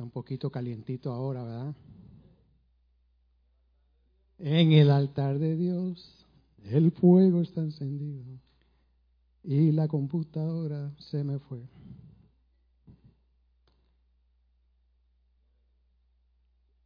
Está 0.00 0.06
un 0.06 0.12
poquito 0.12 0.50
calientito 0.50 1.12
ahora, 1.12 1.44
¿verdad? 1.44 1.74
En 4.38 4.72
el 4.72 4.90
altar 4.90 5.38
de 5.38 5.54
Dios 5.54 6.26
el 6.64 6.90
fuego 6.90 7.42
está 7.42 7.60
encendido 7.60 8.24
y 9.44 9.72
la 9.72 9.88
computadora 9.88 10.90
se 11.10 11.22
me 11.22 11.38
fue. 11.38 11.68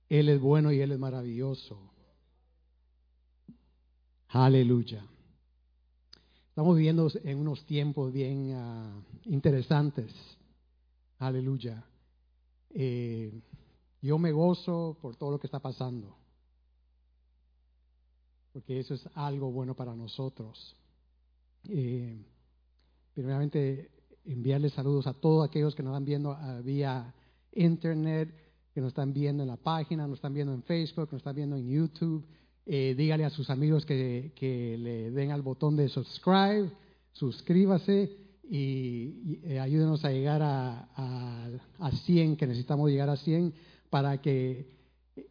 Él 0.08 0.28
es 0.28 0.40
bueno 0.40 0.72
y 0.72 0.80
Él 0.80 0.90
es 0.90 0.98
maravilloso. 0.98 1.78
Aleluya. 4.26 5.06
Estamos 6.48 6.74
viviendo 6.74 7.08
en 7.22 7.38
unos 7.38 7.64
tiempos 7.64 8.12
bien 8.12 8.54
ah, 8.56 9.04
interesantes. 9.24 10.12
Aleluya. 11.20 11.84
Eh, 12.74 13.32
yo 14.02 14.18
me 14.18 14.32
gozo 14.32 14.98
por 15.00 15.16
todo 15.16 15.30
lo 15.30 15.40
que 15.40 15.46
está 15.46 15.60
pasando, 15.60 16.14
porque 18.52 18.80
eso 18.80 18.94
es 18.94 19.08
algo 19.14 19.50
bueno 19.50 19.74
para 19.74 19.94
nosotros. 19.94 20.76
Eh, 21.68 22.22
primeramente, 23.14 23.90
enviarles 24.24 24.72
saludos 24.72 25.06
a 25.06 25.14
todos 25.14 25.48
aquellos 25.48 25.74
que 25.74 25.82
nos 25.82 25.92
están 25.92 26.04
viendo 26.04 26.32
ah, 26.32 26.60
vía 26.62 27.14
internet, 27.52 28.34
que 28.74 28.80
nos 28.80 28.88
están 28.88 29.12
viendo 29.12 29.42
en 29.42 29.48
la 29.48 29.56
página, 29.56 30.06
nos 30.06 30.18
están 30.18 30.34
viendo 30.34 30.52
en 30.52 30.62
Facebook, 30.64 31.08
nos 31.12 31.20
están 31.20 31.36
viendo 31.36 31.56
en 31.56 31.68
YouTube. 31.68 32.26
Eh, 32.66 32.94
dígale 32.96 33.24
a 33.24 33.30
sus 33.30 33.50
amigos 33.50 33.86
que, 33.86 34.32
le 34.78 35.10
den 35.10 35.30
al 35.30 35.42
botón 35.42 35.76
de 35.76 35.88
subscribe, 35.88 36.70
suscríbase 37.12 38.23
y, 38.50 39.40
eh, 39.44 39.60
ayúdenos 39.60 40.04
a 40.04 40.10
llegar 40.10 40.42
a, 40.42 40.88
a, 41.78 41.90
100, 41.90 42.36
que 42.36 42.46
necesitamos 42.46 42.90
llegar 42.90 43.08
a 43.08 43.16
100 43.16 43.54
para 43.90 44.20
que 44.20 44.68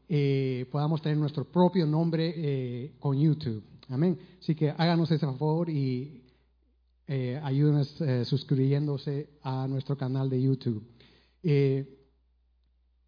eh, 0.09 0.65
podamos 0.71 1.01
tener 1.01 1.17
nuestro 1.17 1.45
propio 1.45 1.85
nombre 1.85 2.93
con 2.99 3.19
YouTube. 3.19 3.63
Amén. 3.89 4.17
Así 4.39 4.55
que 4.55 4.69
háganos 4.69 5.11
ese 5.11 5.25
favor 5.25 5.69
y 5.69 6.21
ayúdenos 7.43 8.01
suscribiéndose 8.23 9.29
a 9.43 9.67
nuestro 9.67 9.97
canal 9.97 10.29
de 10.29 10.41
YouTube. 10.41 10.83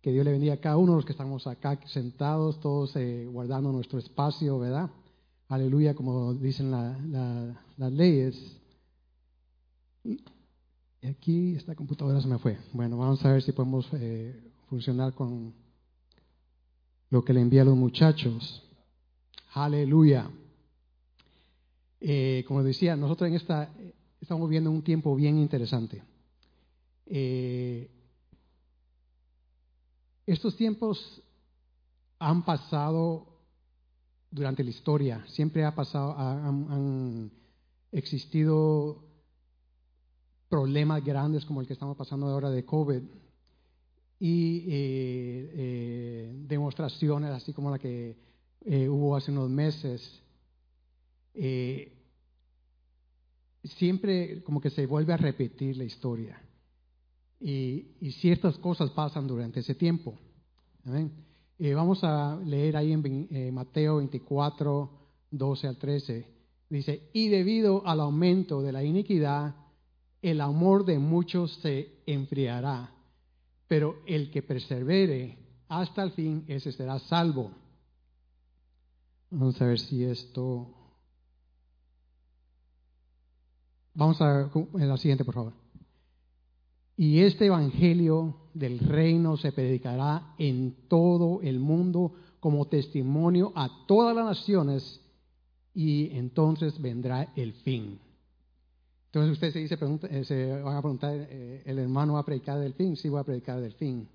Que 0.06 0.12
Dios 0.12 0.24
le 0.24 0.34
bendiga 0.34 0.54
a 0.54 0.58
cada 0.58 0.78
uno 0.78 0.92
de 0.92 0.98
los 0.98 1.06
que 1.06 1.14
estamos 1.14 1.48
acá 1.48 1.80
sentados, 1.88 2.60
todos 2.60 2.96
eh, 2.96 3.26
guardando 3.26 3.72
nuestro 3.72 3.98
espacio, 3.98 4.60
¿verdad? 4.60 4.92
Aleluya, 5.48 5.96
como 5.96 6.36
dicen 6.36 6.70
las 6.70 7.92
leyes. 7.92 8.36
Y 10.06 11.08
aquí 11.08 11.56
esta 11.56 11.76
computadora 11.76 12.22
se 12.22 12.28
me 12.28 12.38
fue. 12.38 12.58
Bueno, 12.74 12.98
vamos 12.98 13.24
a 13.26 13.32
ver 13.32 13.42
si 13.42 13.52
podemos 13.52 13.88
eh, 13.94 14.40
funcionar 14.70 15.14
con 15.14 15.54
lo 17.10 17.24
que 17.24 17.34
le 17.34 17.42
envía 17.42 17.64
a 17.64 17.66
los 17.66 17.76
muchachos. 17.76 18.64
Aleluya. 19.54 20.30
Eh, 22.00 22.46
como 22.48 22.62
decía, 22.64 22.96
nosotros 22.96 23.30
en 23.30 23.36
esta 23.36 23.72
estamos 24.22 24.50
viendo 24.50 24.72
un 24.72 24.84
tiempo 24.84 25.16
bien 25.16 25.38
interesante. 25.38 26.04
Eh, 27.06 27.90
estos 30.26 30.56
tiempos 30.58 31.22
han 32.18 32.44
pasado 32.44 33.28
durante 34.32 34.64
la 34.64 34.72
historia, 34.72 35.24
siempre 35.28 35.64
ha 35.64 35.76
pasado, 35.76 36.16
han, 36.18 37.32
existido 37.92 39.05
problemas 40.56 41.04
grandes 41.04 41.44
como 41.44 41.60
el 41.60 41.68
que 41.68 41.74
estamos 41.74 41.98
pasando 41.98 42.28
ahora 42.28 42.50
de 42.50 42.64
COVID 42.64 43.02
y 44.22 44.60
eh, 44.60 45.52
eh, 45.54 46.34
demostraciones 46.48 47.30
así 47.32 47.52
como 47.52 47.70
la 47.70 47.78
que 47.78 48.16
eh, 48.62 48.88
hubo 48.88 49.18
hace 49.18 49.32
unos 49.32 49.50
meses. 49.50 50.22
siempre 53.64 54.42
como 54.44 54.62
que 54.62 54.70
se 54.70 54.86
vuelve 54.86 55.12
a 55.12 55.18
repetir 55.18 55.76
la 55.76 55.84
historia. 55.84 56.42
Y, 57.42 58.12
ciertas 58.22 58.58
cosas 58.60 58.92
pasan 58.92 59.28
durante 59.28 59.60
ese 59.60 59.76
tiempo. 59.76 60.18
Eh, 61.60 61.74
vamos 61.74 62.02
a 62.06 62.40
leer 62.46 62.78
ahí 62.78 62.94
en 62.94 63.28
eh, 63.30 63.52
Mateo 63.52 63.98
24, 63.98 64.90
12 65.32 65.68
al 65.68 65.76
13. 65.76 66.26
Dice, 66.70 67.10
y 67.12 67.28
debido 67.28 67.86
al 67.86 68.00
aumento 68.00 68.62
de 68.62 68.72
la 68.72 68.86
iniquidad, 68.86 69.65
el 70.26 70.42
amor 70.42 70.86
de 70.86 70.98
muchos 70.98 71.54
se 71.62 72.02
enfriará, 72.08 72.92
pero 73.68 73.98
el 74.08 74.32
que 74.32 74.42
persevere 74.42 75.38
hasta 75.68 76.02
el 76.02 76.14
fin, 76.14 76.46
ese 76.48 76.72
será 76.72 76.98
salvo. 76.98 77.52
Vamos 79.30 79.62
a 79.62 79.68
ver 79.68 79.80
si 79.80 80.04
esto... 80.04 80.74
Vamos 83.94 84.20
a 84.20 84.50
ver 84.74 84.88
la 84.88 84.98
siguiente, 84.98 85.24
por 85.24 85.36
favor. 85.36 85.54
Y 86.98 87.20
este 87.20 87.46
Evangelio 87.46 88.36
del 88.56 88.80
reino 88.80 89.38
se 89.38 89.52
predicará 89.52 90.34
en 90.40 90.88
todo 90.88 91.40
el 91.44 91.60
mundo 91.60 92.16
como 92.40 92.66
testimonio 92.66 93.54
a 93.56 93.86
todas 93.86 94.16
las 94.16 94.26
naciones 94.26 95.02
y 95.76 96.18
entonces 96.18 96.82
vendrá 96.82 97.32
el 97.36 97.54
fin. 97.54 98.00
Entonces 99.16 99.32
usted 99.32 99.54
se 99.54 99.60
dice, 99.60 99.78
eh, 100.10 100.26
se 100.26 100.62
van 100.62 100.76
a 100.76 100.82
preguntar, 100.82 101.16
eh, 101.16 101.64
¿el 101.66 101.80
hermano 101.80 102.16
va 102.16 102.20
a 102.20 102.26
predicar 102.26 102.60
del 102.60 102.74
fin? 102.74 102.98
Sí, 102.98 103.08
va 103.08 103.22
a 103.22 103.24
predicar 103.24 103.62
del 103.62 103.72
fin. 103.72 104.10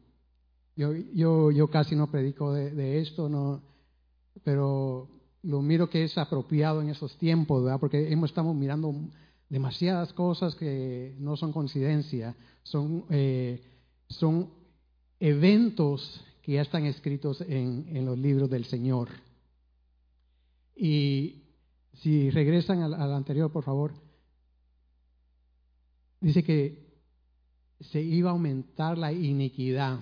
Yo, 0.76 0.92
yo, 0.92 1.50
yo 1.50 1.68
casi 1.68 1.96
no 1.96 2.10
predico 2.10 2.52
de, 2.52 3.00
esto, 3.00 3.26
no, 3.30 3.62
pero 4.44 5.08
lo 5.42 5.62
miro 5.62 5.88
que 5.88 6.04
es 6.04 6.18
apropiado 6.18 6.82
en 6.82 6.90
esos 6.90 7.16
tiempos, 7.16 7.64
¿verdad? 7.64 7.80
Porque 7.80 8.12
estamos 8.12 8.54
mirando 8.54 8.94
demasiadas 9.48 10.12
cosas 10.12 10.54
que 10.54 11.16
no 11.18 11.34
son 11.34 11.54
coincidencia, 11.54 12.36
son, 12.62 13.06
eh, 13.08 13.64
son 14.06 14.50
eventos 15.18 16.22
que 16.42 16.52
ya 16.52 16.60
están 16.60 16.84
escritos 16.84 17.40
en, 17.40 17.86
en, 17.88 18.04
los 18.04 18.18
libros 18.18 18.50
del 18.50 18.66
Señor. 18.66 19.08
Y 20.76 21.44
si 22.02 22.28
regresan 22.28 22.82
al 22.82 23.14
anterior, 23.14 23.50
por 23.50 23.64
favor, 23.64 23.94
dice 26.20 26.44
que 26.44 26.90
se 27.80 28.00
iba 28.00 28.30
a 28.30 28.32
aumentar 28.32 28.98
la 28.98 29.12
iniquidad. 29.12 30.00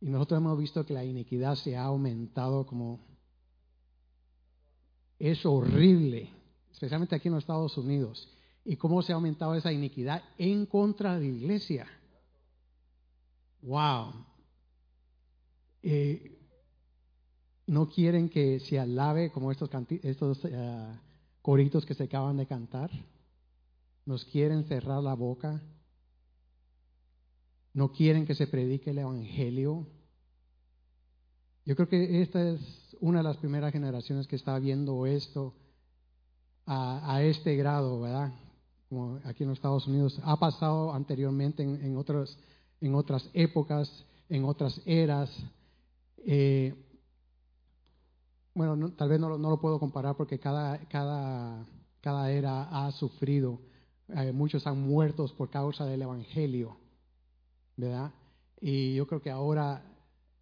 Y 0.00 0.08
nosotros 0.08 0.38
hemos 0.38 0.58
visto 0.58 0.86
que 0.86 0.94
la 0.94 1.04
iniquidad 1.04 1.54
se 1.56 1.76
ha 1.76 1.84
aumentado 1.84 2.66
como... 2.66 3.06
Es 5.18 5.44
horrible 5.44 6.38
especialmente 6.78 7.16
aquí 7.16 7.26
en 7.26 7.34
los 7.34 7.42
Estados 7.42 7.76
Unidos, 7.76 8.28
y 8.64 8.76
cómo 8.76 9.02
se 9.02 9.12
ha 9.12 9.16
aumentado 9.16 9.56
esa 9.56 9.72
iniquidad 9.72 10.22
en 10.38 10.64
contra 10.66 11.18
de 11.18 11.26
la 11.28 11.36
iglesia. 11.36 11.88
¡Wow! 13.62 14.12
Eh, 15.82 16.38
no 17.66 17.88
quieren 17.88 18.28
que 18.28 18.60
se 18.60 18.78
alabe 18.78 19.32
como 19.32 19.50
estos, 19.50 19.68
estos 20.02 20.44
eh, 20.44 20.98
coritos 21.42 21.84
que 21.84 21.94
se 21.94 22.04
acaban 22.04 22.36
de 22.36 22.46
cantar. 22.46 22.90
Nos 24.08 24.24
quieren 24.24 24.64
cerrar 24.64 25.02
la 25.02 25.12
boca. 25.12 25.60
No 27.74 27.92
quieren 27.92 28.24
que 28.24 28.34
se 28.34 28.46
predique 28.46 28.88
el 28.88 29.00
Evangelio. 29.00 29.86
Yo 31.66 31.76
creo 31.76 31.90
que 31.90 32.22
esta 32.22 32.52
es 32.52 32.96
una 33.00 33.18
de 33.18 33.24
las 33.24 33.36
primeras 33.36 33.70
generaciones 33.70 34.26
que 34.26 34.36
está 34.36 34.58
viendo 34.58 35.04
esto 35.04 35.52
a, 36.64 37.22
este 37.22 37.54
grado, 37.56 38.00
¿verdad? 38.00 38.32
Como 38.88 39.20
aquí 39.24 39.42
en 39.42 39.50
los 39.50 39.58
Estados 39.58 39.86
Unidos. 39.86 40.18
Ha 40.24 40.38
pasado 40.38 40.94
anteriormente 40.94 41.62
en, 41.62 41.94
otras 41.98 43.28
épocas, 43.34 44.06
en 44.30 44.44
otras 44.46 44.80
eras. 44.86 45.30
Eh, 46.16 46.74
bueno, 48.54 48.90
tal 48.92 49.10
vez 49.10 49.20
no, 49.20 49.36
lo 49.36 49.60
puedo 49.60 49.78
comparar 49.78 50.16
porque 50.16 50.38
cada 50.38 50.80
era 52.30 52.86
ha 52.86 52.90
sufrido. 52.92 53.67
Eh, 54.16 54.32
muchos 54.32 54.66
han 54.66 54.80
muerto 54.80 55.26
por 55.36 55.50
causa 55.50 55.84
del 55.84 56.02
Evangelio, 56.02 56.76
¿verdad? 57.76 58.12
Y 58.60 58.94
yo 58.94 59.06
creo 59.06 59.20
que 59.20 59.30
ahora 59.30 59.84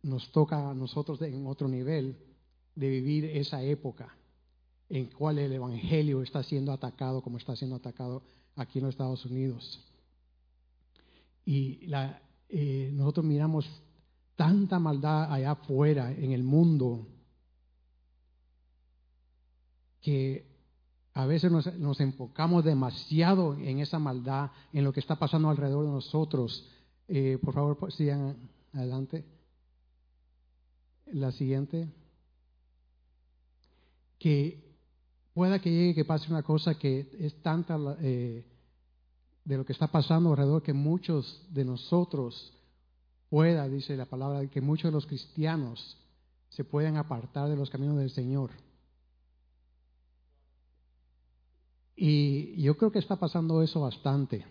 nos 0.02 0.30
toca 0.30 0.70
a 0.70 0.74
nosotros 0.74 1.20
en 1.22 1.46
otro 1.46 1.68
nivel 1.68 2.16
de 2.74 2.88
vivir 2.88 3.24
esa 3.24 3.62
época 3.62 4.14
en 4.88 5.06
cuál 5.06 5.38
el 5.38 5.52
Evangelio 5.52 6.22
está 6.22 6.42
siendo 6.42 6.72
atacado 6.72 7.22
como 7.22 7.38
está 7.38 7.56
siendo 7.56 7.76
atacado 7.76 8.22
aquí 8.54 8.78
en 8.78 8.84
los 8.84 8.94
Estados 8.94 9.24
Unidos. 9.26 9.80
Y 11.44 11.88
eh, 12.48 12.90
nosotros 12.92 13.26
miramos 13.26 13.68
tanta 14.36 14.78
maldad 14.78 15.32
allá 15.32 15.52
afuera 15.52 16.12
en 16.12 16.32
el 16.32 16.42
mundo 16.42 17.08
que 20.00 20.55
a 21.16 21.24
veces 21.24 21.50
nos, 21.50 21.74
nos, 21.78 21.98
enfocamos 22.00 22.62
demasiado 22.62 23.54
en 23.54 23.80
esa 23.80 23.98
maldad, 23.98 24.50
en 24.74 24.84
lo 24.84 24.92
que 24.92 25.00
está 25.00 25.16
pasando 25.16 25.48
alrededor 25.48 25.86
de 25.86 25.90
nosotros. 25.90 26.68
Eh, 27.08 27.38
por 27.42 27.54
favor, 27.54 27.90
sigan 27.90 28.36
Adelante. 28.74 29.24
La 31.06 31.32
siguiente. 31.32 31.88
Que 34.18 34.76
pueda 35.32 35.58
que 35.58 35.70
llegue, 35.70 35.94
que 35.94 36.04
pase 36.04 36.30
una 36.30 36.42
cosa 36.42 36.78
que 36.78 37.10
es 37.18 37.40
tanta 37.40 37.78
eh, 38.00 38.44
de 39.42 39.56
lo 39.56 39.64
que 39.64 39.72
está 39.72 39.86
pasando 39.86 40.32
alrededor 40.32 40.62
que 40.62 40.74
muchos 40.74 41.46
de 41.48 41.64
nosotros 41.64 42.52
pueda, 43.30 43.66
dice 43.70 43.96
la 43.96 44.04
palabra, 44.04 44.46
que 44.48 44.60
muchos 44.60 44.90
de 44.90 44.92
los 44.92 45.06
cristianos 45.06 45.96
se 46.50 46.62
puedan 46.62 46.98
apartar 46.98 47.48
de 47.48 47.56
los 47.56 47.70
caminos 47.70 47.96
del 47.96 48.10
Señor. 48.10 48.50
Y 51.96 52.60
yo 52.60 52.76
creo 52.76 52.92
que 52.92 52.98
está 52.98 53.16
pasando 53.16 53.62
eso 53.62 53.80
bastante. 53.80 54.44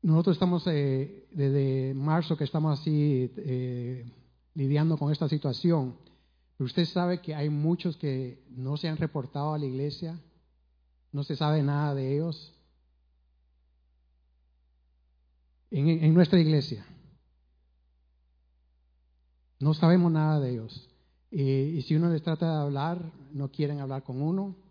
Nosotros 0.00 0.36
estamos 0.36 0.66
eh, 0.66 1.28
desde 1.30 1.92
marzo 1.94 2.36
que 2.36 2.44
estamos 2.44 2.80
así 2.80 3.30
eh, 3.36 4.10
lidiando 4.54 4.96
con 4.96 5.12
esta 5.12 5.28
situación. 5.28 5.96
Usted 6.58 6.86
sabe 6.86 7.20
que 7.20 7.34
hay 7.34 7.50
muchos 7.50 7.96
que 7.96 8.42
no 8.50 8.76
se 8.78 8.88
han 8.88 8.96
reportado 8.96 9.52
a 9.52 9.58
la 9.58 9.66
iglesia, 9.66 10.18
no 11.12 11.24
se 11.24 11.36
sabe 11.36 11.62
nada 11.62 11.94
de 11.94 12.14
ellos. 12.14 12.54
En, 15.70 16.12
nuestra 16.14 16.38
iglesia. 16.38 16.84
No 19.58 19.72
sabemos 19.74 20.10
nada 20.12 20.40
de 20.40 20.50
ellos. 20.50 20.88
y 21.30 21.80
si 21.82 21.96
uno 21.96 22.10
les 22.10 22.22
trata 22.22 22.46
de 22.46 22.62
hablar, 22.62 23.12
no 23.32 23.50
quieren 23.50 23.80
hablar 23.80 24.02
con 24.02 24.20
uno. 24.20 24.61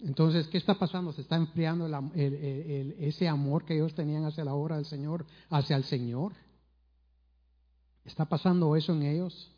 Entonces, 0.00 0.48
¿qué 0.48 0.58
está 0.58 0.74
pasando? 0.74 1.12
Se 1.12 1.22
está 1.22 1.36
enfriando 1.36 1.86
ese 2.14 3.28
amor 3.28 3.64
que 3.64 3.74
ellos 3.74 3.94
tenían 3.94 4.24
hacia 4.24 4.44
la 4.44 4.54
obra 4.54 4.76
del 4.76 4.84
Señor, 4.84 5.24
hacia 5.50 5.76
el 5.76 5.84
Señor. 5.84 6.32
¿Está 8.04 8.26
pasando 8.26 8.76
eso 8.76 8.92
en 8.92 9.02
ellos? 9.02 9.50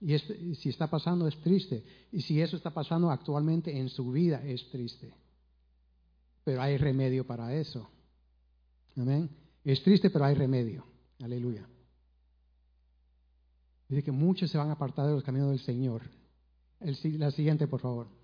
Y, 0.00 0.16
si 0.18 0.68
está 0.68 0.88
pasando 0.88 1.26
es 1.26 1.36
triste. 1.40 1.84
Y 2.12 2.22
si 2.22 2.40
eso 2.40 2.56
está 2.56 2.70
pasando 2.70 3.10
actualmente 3.10 3.76
en 3.76 3.88
su 3.88 4.12
vida 4.12 4.42
es 4.44 4.68
triste. 4.70 5.12
Pero 6.44 6.62
hay 6.62 6.76
remedio 6.76 7.26
para 7.26 7.54
eso. 7.54 7.88
Amén. 8.96 9.28
Es 9.64 9.82
triste, 9.82 10.10
pero 10.10 10.24
hay 10.24 10.34
remedio. 10.34 10.84
Aleluya. 11.20 11.66
Dice 13.88 14.02
que 14.04 14.12
muchos 14.12 14.50
se 14.50 14.58
van 14.58 14.68
a 14.68 14.72
apartar 14.72 15.06
de 15.06 15.12
los 15.12 15.24
caminos 15.24 15.50
del 15.50 15.60
Señor. 15.60 16.02
la 16.80 17.30
siguiente, 17.32 17.66
por 17.66 17.80
favor. 17.80 18.17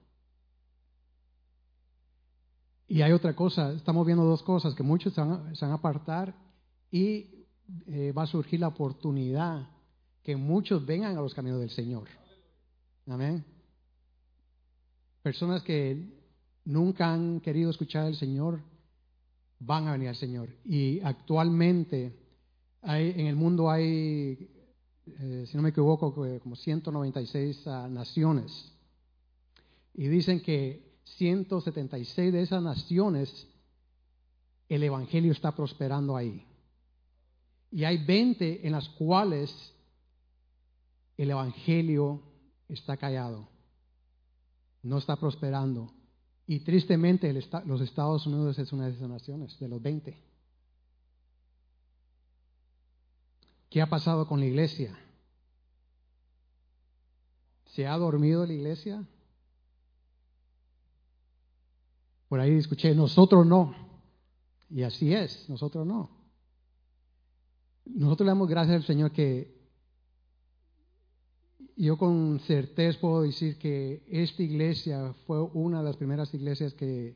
Y 2.87 3.03
hay 3.03 3.13
otra 3.13 3.35
cosa, 3.35 3.73
estamos 3.73 4.05
viendo 4.05 4.25
dos 4.25 4.43
cosas, 4.43 4.75
que 4.75 4.83
muchos 4.83 5.15
se 5.15 5.21
van, 5.21 5.55
a, 5.61 5.75
apartar 5.75 6.35
y 6.91 7.47
eh, 7.87 8.13
va 8.13 8.25
a 8.25 8.27
surgir 8.27 8.61
la 8.61 8.69
oportunidad 8.69 9.69
que 10.23 10.37
muchos 10.37 10.85
vengan 10.85 11.17
a 11.17 11.21
los 11.21 11.35
caminos 11.35 11.61
del 11.61 11.71
Señor. 11.71 12.09
Amén. 13.07 13.45
Personas 15.23 15.63
que 15.63 16.23
nunca 16.65 17.13
han 17.13 17.41
querido 17.41 17.71
escuchar 17.71 18.07
al 18.07 18.17
Señor 18.17 18.61
van 19.61 19.89
a 19.89 19.93
venir 19.93 20.09
al 20.09 20.17
Señor. 20.17 20.51
Y 20.65 21.01
actualmente 21.01 22.15
hay, 22.83 23.15
en 23.17 23.27
el 23.27 23.37
mundo 23.37 23.71
hay, 23.71 24.51
eh, 25.07 25.45
si 25.47 25.57
no 25.57 25.63
me 25.63 25.71
equivoco, 25.71 26.15
como 26.43 26.57
196 26.57 27.67
ah, 27.67 27.89
naciones. 27.91 28.73
Y 29.95 30.09
dicen 30.09 30.43
que 30.43 30.94
176 31.05 32.33
de 32.33 32.43
esas 32.43 32.63
naciones, 32.63 33.47
el 34.69 34.83
Evangelio 34.83 35.33
está 35.33 35.53
prosperando 35.53 36.17
ahí. 36.17 36.47
Y 37.71 37.85
hay 37.85 38.05
20 38.05 38.67
en 38.67 38.73
las 38.73 38.89
cuales 38.91 39.53
el 41.17 41.31
Evangelio 41.31 42.23
está 42.69 42.97
callado, 42.97 43.49
no 44.83 44.99
está 44.99 45.17
prosperando. 45.17 45.93
Y 46.47 46.61
tristemente 46.61 47.33
los 47.33 47.81
Estados 47.81 48.27
Unidos 48.27 48.59
es 48.59 48.73
una 48.73 48.87
de 48.87 48.95
esas 48.95 49.09
naciones, 49.09 49.59
de 49.59 49.69
los 49.69 49.81
20. 49.81 50.17
¿Qué 53.71 53.83
ha 53.83 53.89
pasado 53.89 54.29
con 54.29 54.41
la 54.41 54.47
iglesia? 54.47 54.97
¿Se 57.75 57.87
ha 57.87 57.97
dormido 57.97 58.47
la 58.47 58.53
iglesia? 58.53 59.05
Por 62.35 62.41
ahí 62.41 62.57
escuché, 62.57 62.97
nosotros 62.97 63.47
no. 63.47 63.73
Y 64.69 64.83
así 64.83 65.15
es, 65.15 65.49
nosotros 65.49 65.87
no. 65.87 66.11
Nosotros 67.85 68.27
le 68.27 68.31
damos 68.33 68.49
gracias 68.49 68.75
al 68.75 68.83
Señor 68.83 69.13
que 69.13 69.55
yo 71.77 71.97
con 71.97 72.41
certeza 72.41 72.99
puedo 73.01 73.23
decir 73.23 73.57
que 73.57 74.03
esta 74.09 74.43
iglesia 74.43 75.15
fue 75.29 75.43
una 75.43 75.79
de 75.79 75.85
las 75.85 75.97
primeras 75.97 76.35
iglesias 76.35 76.75
que 76.75 77.15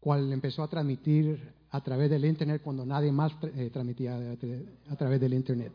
cual 0.00 0.32
empezó 0.32 0.62
a 0.62 0.68
transmitir 0.68 1.52
a 1.68 1.82
través 1.82 2.08
del 2.08 2.24
internet 2.24 2.62
cuando 2.64 2.86
nadie 2.86 3.12
más 3.12 3.32
eh, 3.42 3.68
transmitía 3.70 4.16
a, 4.88 4.96
través 4.96 5.20
del 5.20 5.34
internet. 5.34 5.74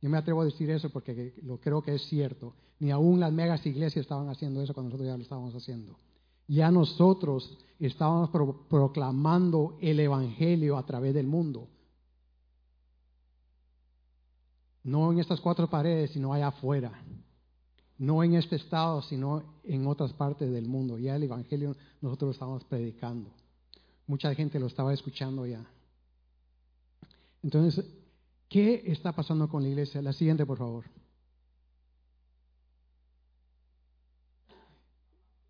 Yo 0.00 0.08
me 0.08 0.16
atrevo 0.16 0.40
a 0.40 0.46
decir 0.46 0.70
eso 0.70 0.88
porque 0.88 1.34
lo 1.42 1.60
creo 1.60 1.82
que 1.82 1.96
es 1.96 2.02
cierto. 2.06 2.54
Ni 2.78 2.90
aún 2.90 3.20
las 3.20 3.30
megas 3.30 3.66
iglesias 3.66 4.04
estaban 4.04 4.30
haciendo 4.30 4.62
eso 4.62 4.72
cuando 4.72 4.88
nosotros 4.88 5.06
ya 5.06 5.18
lo 5.18 5.22
estábamos 5.22 5.54
haciendo 5.54 5.98
ya 6.52 6.70
nosotros 6.70 7.58
estábamos 7.78 8.28
proclamando 8.68 9.78
el 9.80 9.98
Evangelio 10.00 10.76
a 10.76 10.84
través 10.84 11.14
del 11.14 11.26
mundo. 11.26 11.68
No 14.84 15.12
en 15.12 15.20
estas 15.20 15.40
cuatro 15.40 15.70
paredes, 15.70 16.10
sino 16.10 16.30
allá 16.30 16.48
afuera. 16.48 16.92
No 17.96 18.22
en 18.22 18.34
este 18.34 18.56
estado, 18.56 19.00
sino 19.00 19.42
en 19.64 19.86
otras 19.86 20.12
partes 20.12 20.52
del 20.52 20.68
mundo. 20.68 20.98
Ya 20.98 21.16
el 21.16 21.22
Evangelio 21.22 21.74
nosotros 22.02 22.28
lo 22.28 22.32
estábamos 22.32 22.64
predicando. 22.64 23.30
Mucha 24.06 24.34
gente 24.34 24.60
lo 24.60 24.66
estaba 24.66 24.92
escuchando 24.92 25.46
ya. 25.46 25.64
Entonces, 27.42 27.82
¿qué 28.50 28.82
está 28.86 29.12
pasando 29.12 29.48
con 29.48 29.62
la 29.62 29.70
iglesia? 29.70 30.02
La 30.02 30.12
siguiente, 30.12 30.44
por 30.44 30.58
favor. 30.58 30.84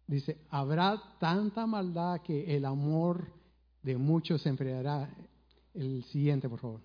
Dice, 0.06 0.38
habrá 0.50 1.00
tanta 1.18 1.66
maldad 1.66 2.20
que 2.22 2.56
el 2.56 2.64
amor 2.64 3.32
de 3.82 3.96
muchos 3.96 4.42
se 4.42 4.48
enfriará. 4.48 5.08
El 5.74 6.04
siguiente, 6.04 6.48
por 6.48 6.58
favor. 6.58 6.80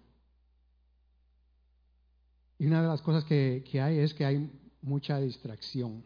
Y 2.57 2.65
una 2.65 2.81
de 2.81 2.87
las 2.87 3.01
cosas 3.01 3.23
que, 3.25 3.63
hay 3.81 3.99
es 3.99 4.13
que 4.13 4.25
hay 4.25 4.49
mucha 4.81 5.19
distracción. 5.19 6.03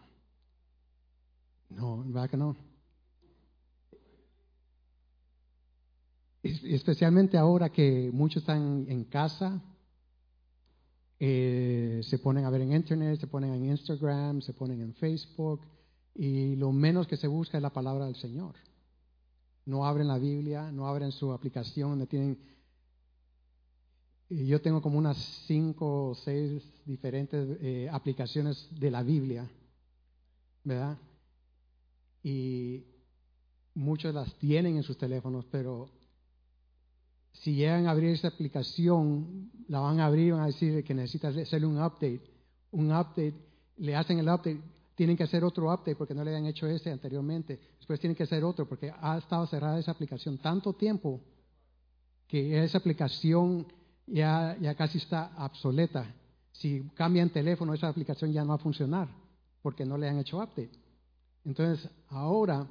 No, 1.69 2.03
¿verdad 2.03 2.29
que 2.29 2.37
no? 2.37 2.55
Especialmente 6.43 7.37
ahora 7.37 7.69
que 7.69 8.09
muchos 8.11 8.41
están 8.41 8.85
en 8.89 9.03
casa, 9.05 9.61
eh, 11.19 12.01
se 12.03 12.17
ponen 12.17 12.45
a 12.45 12.49
ver 12.49 12.61
en 12.61 12.73
Internet, 12.73 13.19
se 13.19 13.27
ponen 13.27 13.53
en 13.53 13.65
Instagram, 13.67 14.41
se 14.41 14.53
ponen 14.53 14.81
en 14.81 14.93
Facebook, 14.95 15.61
y 16.15 16.55
lo 16.55 16.71
menos 16.71 17.07
que 17.07 17.17
se 17.17 17.27
busca 17.27 17.57
es 17.57 17.61
la 17.61 17.73
palabra 17.73 18.05
del 18.05 18.15
Señor. 18.15 18.55
No 19.65 19.85
abren 19.85 20.07
la 20.07 20.17
Biblia, 20.17 20.71
no 20.71 20.87
abren 20.87 21.11
su 21.11 21.31
aplicación 21.31 21.91
donde 21.91 22.07
tienen... 22.07 22.37
Yo 24.29 24.61
tengo 24.61 24.81
como 24.81 24.97
unas 24.97 25.17
cinco 25.45 26.09
o 26.09 26.15
seis 26.15 26.63
diferentes 26.85 27.57
eh, 27.61 27.89
aplicaciones 27.91 28.67
de 28.71 28.89
la 28.89 29.03
Biblia, 29.03 29.49
¿verdad? 30.63 30.97
Y 32.23 32.85
muchos 33.73 34.13
las 34.13 34.33
tienen 34.35 34.77
en 34.77 34.83
sus 34.83 34.97
teléfonos, 34.97 35.45
pero 35.51 35.89
si 37.33 37.55
llegan 37.55 37.87
a 37.87 37.91
abrir 37.91 38.11
esa 38.11 38.29
aplicación, 38.29 39.51
la 39.67 39.79
van 39.79 39.99
a 39.99 40.05
abrir 40.05 40.27
y 40.27 40.31
van 40.31 40.41
a 40.41 40.47
decir 40.47 40.83
que 40.83 40.93
necesitas 40.93 41.35
hacerle 41.35 41.67
un 41.67 41.81
update. 41.81 42.21
Un 42.71 42.91
update, 42.91 43.35
le 43.77 43.95
hacen 43.95 44.19
el 44.19 44.27
update, 44.27 44.61
tienen 45.01 45.17
que 45.17 45.23
hacer 45.23 45.43
otro 45.43 45.73
update 45.73 45.95
porque 45.95 46.13
no 46.13 46.23
le 46.23 46.35
han 46.35 46.45
hecho 46.45 46.67
ese 46.67 46.91
anteriormente. 46.91 47.59
Después 47.79 47.99
tienen 47.99 48.15
que 48.15 48.21
hacer 48.21 48.43
otro 48.43 48.67
porque 48.69 48.93
ha 49.01 49.17
estado 49.17 49.47
cerrada 49.47 49.79
esa 49.79 49.89
aplicación 49.89 50.37
tanto 50.37 50.73
tiempo 50.73 51.19
que 52.27 52.63
esa 52.63 52.77
aplicación 52.77 53.65
ya, 54.05 54.55
ya 54.61 54.75
casi 54.75 54.99
está 54.99 55.31
obsoleta. 55.39 56.05
Si 56.51 56.83
cambian 56.93 57.31
teléfono, 57.31 57.73
esa 57.73 57.87
aplicación 57.87 58.31
ya 58.31 58.43
no 58.43 58.49
va 58.49 58.55
a 58.57 58.59
funcionar 58.59 59.07
porque 59.63 59.85
no 59.85 59.97
le 59.97 60.07
han 60.07 60.19
hecho 60.19 60.37
update. 60.37 60.69
Entonces, 61.45 61.89
ahora 62.09 62.67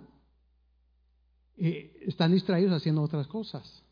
eh, 1.57 2.01
están 2.07 2.31
distraídos 2.31 2.75
haciendo 2.75 3.03
otras 3.03 3.27
cosas. 3.27 3.83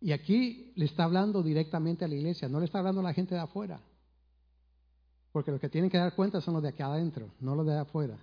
Y 0.00 0.12
aquí 0.12 0.72
le 0.74 0.86
está 0.86 1.04
hablando 1.04 1.42
directamente 1.42 2.06
a 2.06 2.08
la 2.08 2.14
iglesia, 2.14 2.48
no 2.48 2.60
le 2.60 2.64
está 2.64 2.78
hablando 2.78 3.02
a 3.02 3.04
la 3.04 3.12
gente 3.12 3.34
de 3.34 3.42
afuera. 3.42 3.78
Porque 5.32 5.50
los 5.50 5.60
que 5.60 5.68
tienen 5.68 5.90
que 5.90 5.98
dar 5.98 6.14
cuenta 6.14 6.40
son 6.40 6.54
los 6.54 6.62
de 6.62 6.68
aquí 6.68 6.82
adentro, 6.82 7.30
no 7.40 7.54
los 7.54 7.66
de 7.66 7.78
afuera. 7.78 8.18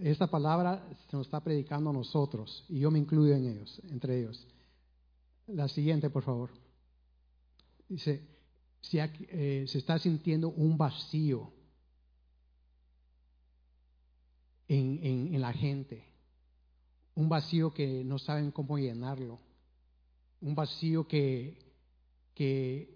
Esta 0.00 0.26
palabra 0.26 0.86
se 1.10 1.16
nos 1.16 1.26
está 1.26 1.40
predicando 1.40 1.90
a 1.90 1.92
nosotros 1.92 2.64
y 2.68 2.80
yo 2.80 2.90
me 2.90 2.98
incluyo 2.98 3.34
en 3.34 3.46
ellos, 3.46 3.80
entre 3.90 4.20
ellos. 4.20 4.46
La 5.46 5.68
siguiente, 5.68 6.10
por 6.10 6.22
favor. 6.22 6.50
dice, 7.88 8.26
se, 8.82 8.98
eh, 9.30 9.64
se 9.66 9.78
está 9.78 9.98
sintiendo 9.98 10.50
un 10.50 10.76
vacío 10.76 11.50
en, 14.68 15.00
en, 15.02 15.34
en 15.34 15.40
la 15.40 15.52
gente, 15.52 16.04
un 17.14 17.28
vacío 17.28 17.72
que 17.72 18.04
no 18.04 18.18
saben 18.18 18.50
cómo 18.50 18.78
llenarlo, 18.78 19.38
un 20.40 20.54
vacío 20.54 21.06
que, 21.06 21.58
que 22.34 22.93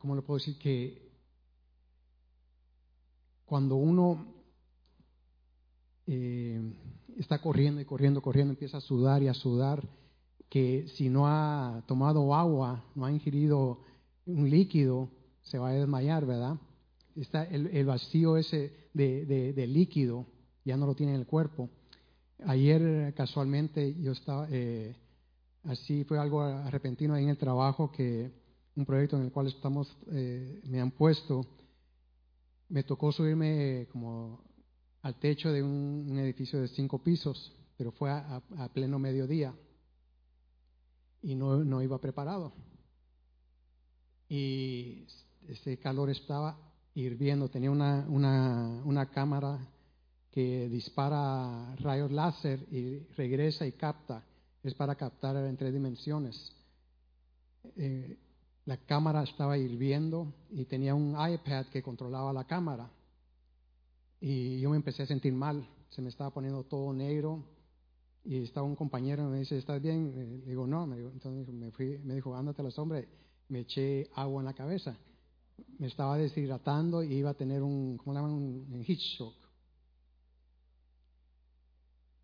¿cómo 0.00 0.16
le 0.16 0.22
puedo 0.22 0.38
decir? 0.38 0.58
Que 0.58 1.10
cuando 3.44 3.76
uno 3.76 4.26
eh, 6.06 6.60
está 7.18 7.40
corriendo 7.40 7.80
y 7.80 7.84
corriendo, 7.84 8.22
corriendo, 8.22 8.52
empieza 8.52 8.78
a 8.78 8.80
sudar 8.80 9.22
y 9.22 9.28
a 9.28 9.34
sudar, 9.34 9.86
que 10.48 10.88
si 10.96 11.08
no 11.08 11.28
ha 11.28 11.84
tomado 11.86 12.34
agua, 12.34 12.82
no 12.94 13.04
ha 13.04 13.12
ingerido 13.12 13.80
un 14.26 14.48
líquido, 14.48 15.10
se 15.42 15.58
va 15.58 15.68
a 15.68 15.72
desmayar, 15.72 16.26
¿verdad? 16.26 16.56
Está 17.14 17.44
el, 17.44 17.84
vacío 17.84 18.36
ese 18.36 18.72
de, 18.94 19.66
líquido, 19.68 20.26
ya 20.64 20.76
no 20.76 20.86
lo 20.86 20.94
tiene 20.94 21.14
en 21.14 21.20
el 21.20 21.26
cuerpo. 21.26 21.68
Ayer 22.46 23.12
casualmente 23.14 23.94
yo 24.00 24.12
estaba, 24.12 24.48
eh, 24.50 24.96
así 25.64 26.04
fue 26.04 26.18
algo 26.18 26.42
repentino 26.70 27.14
ahí 27.14 27.24
en 27.24 27.30
el 27.30 27.38
trabajo 27.38 27.92
que 27.92 28.39
un 28.76 28.86
proyecto 28.86 29.16
en 29.16 29.24
el 29.24 29.32
cual 29.32 29.48
estamos, 29.48 29.96
eh, 30.12 30.60
me 30.64 30.80
han 30.80 30.90
puesto, 30.90 31.44
me 32.68 32.82
tocó 32.84 33.12
subirme 33.12 33.88
como 33.90 34.42
al 35.02 35.14
techo 35.16 35.52
de 35.52 35.62
un, 35.62 36.18
edificio 36.18 36.60
de 36.60 36.68
cinco 36.68 37.02
pisos, 37.02 37.52
pero 37.76 37.90
fue 37.92 38.10
a, 38.10 38.42
pleno 38.72 38.98
mediodía 38.98 39.54
y 41.22 41.34
no, 41.34 41.64
no, 41.64 41.82
iba 41.82 42.00
preparado. 42.00 42.52
Y 44.28 45.06
ese 45.48 45.78
calor 45.78 46.10
estaba 46.10 46.56
hirviendo, 46.94 47.48
tenía 47.48 47.70
una, 47.70 48.06
una, 48.08 48.82
una 48.84 49.10
cámara 49.10 49.58
que 50.30 50.68
dispara 50.68 51.74
rayos 51.76 52.12
láser 52.12 52.60
y 52.70 53.00
regresa 53.16 53.66
y 53.66 53.72
capta, 53.72 54.24
es 54.62 54.74
para 54.74 54.94
captar 54.94 55.36
en 55.36 55.56
tres 55.56 55.72
dimensiones. 55.72 56.54
Eh, 57.76 58.16
la 58.70 58.76
cámara 58.76 59.24
estaba 59.24 59.58
hirviendo 59.58 60.32
y 60.48 60.64
tenía 60.64 60.94
un 60.94 61.10
iPad 61.10 61.66
que 61.72 61.82
controlaba 61.82 62.32
la 62.32 62.44
cámara. 62.44 62.88
Y 64.20 64.60
yo 64.60 64.70
me 64.70 64.76
empecé 64.76 65.02
a 65.02 65.06
sentir 65.06 65.32
mal, 65.32 65.68
se 65.88 66.00
me 66.00 66.08
estaba 66.08 66.30
poniendo 66.30 66.62
todo 66.62 66.92
negro. 66.92 67.42
Y 68.22 68.44
estaba 68.44 68.64
un 68.64 68.76
compañero 68.76 69.28
me 69.28 69.40
dice, 69.40 69.58
¿estás 69.58 69.82
bien? 69.82 70.14
Le 70.14 70.50
digo, 70.50 70.68
no. 70.68 70.86
Me 70.86 70.98
entonces 70.98 71.52
me, 71.52 71.72
fui, 71.72 71.98
me 72.04 72.14
dijo, 72.14 72.36
ándate 72.36 72.62
a 72.62 72.64
la 72.66 72.70
sombra. 72.70 73.04
Me 73.48 73.60
eché 73.60 74.08
agua 74.14 74.40
en 74.40 74.46
la 74.46 74.54
cabeza. 74.54 74.96
Me 75.80 75.88
estaba 75.88 76.16
deshidratando 76.16 77.02
y 77.02 77.12
iba 77.14 77.30
a 77.30 77.34
tener 77.34 77.64
un, 77.64 77.96
¿cómo 77.96 78.14
le 78.14 78.20
llaman? 78.20 78.36
Un 78.70 78.84
heat 78.84 79.00
shock. 79.00 79.34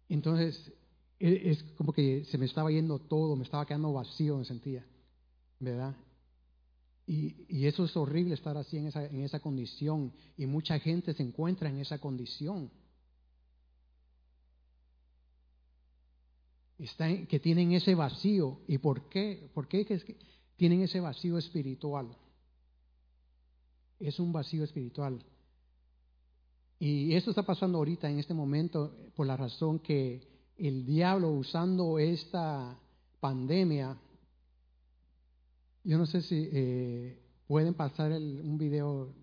Entonces, 0.08 0.72
e, 1.18 1.50
es 1.50 1.60
como 1.76 1.92
que 1.92 2.24
se 2.26 2.38
me 2.38 2.46
estaba 2.46 2.70
yendo 2.70 3.00
todo, 3.00 3.34
me 3.34 3.42
estaba 3.42 3.66
quedando 3.66 3.92
vacío, 3.92 4.36
me 4.38 4.44
sentía, 4.44 4.86
¿verdad? 5.58 5.96
Y, 7.06 7.66
eso 7.66 7.84
es 7.84 7.96
horrible 7.96 8.34
estar 8.34 8.56
así 8.56 8.76
en 8.76 8.88
esa, 8.88 9.06
en 9.06 9.22
esa 9.22 9.40
condición. 9.40 10.12
Y 10.36 10.46
mucha 10.46 10.78
gente 10.80 11.14
se 11.14 11.22
encuentra 11.22 11.68
en 11.68 11.78
esa 11.78 11.98
condición. 11.98 12.70
Están, 16.78 17.26
que 17.26 17.38
tienen 17.38 17.72
ese 17.72 17.94
vacío. 17.94 18.60
¿Y 18.66 18.78
por 18.78 19.08
qué? 19.08 19.48
¿Por 19.54 19.68
qué 19.68 19.84
tienen 20.56 20.82
ese 20.82 21.00
vacío 21.00 21.38
espiritual? 21.38 22.08
Es 24.00 24.18
un 24.18 24.32
vacío 24.32 24.64
espiritual. 24.64 25.24
Y 26.78 27.14
eso 27.14 27.30
está 27.30 27.42
pasando 27.42 27.78
ahorita, 27.78 28.10
en 28.10 28.18
este 28.18 28.34
momento, 28.34 28.94
por 29.14 29.26
la 29.26 29.36
razón 29.36 29.78
que 29.78 30.20
el 30.58 30.84
diablo 30.84 31.30
usando 31.30 31.98
esta 31.98 32.78
pandemia 33.20 33.96
yo 35.86 35.98
no 35.98 36.06
sé 36.06 36.20
si 36.20 36.48
eh, 36.52 37.16
pueden 37.46 37.74
pasar 37.74 38.10
un 38.10 38.58
video 38.58 39.14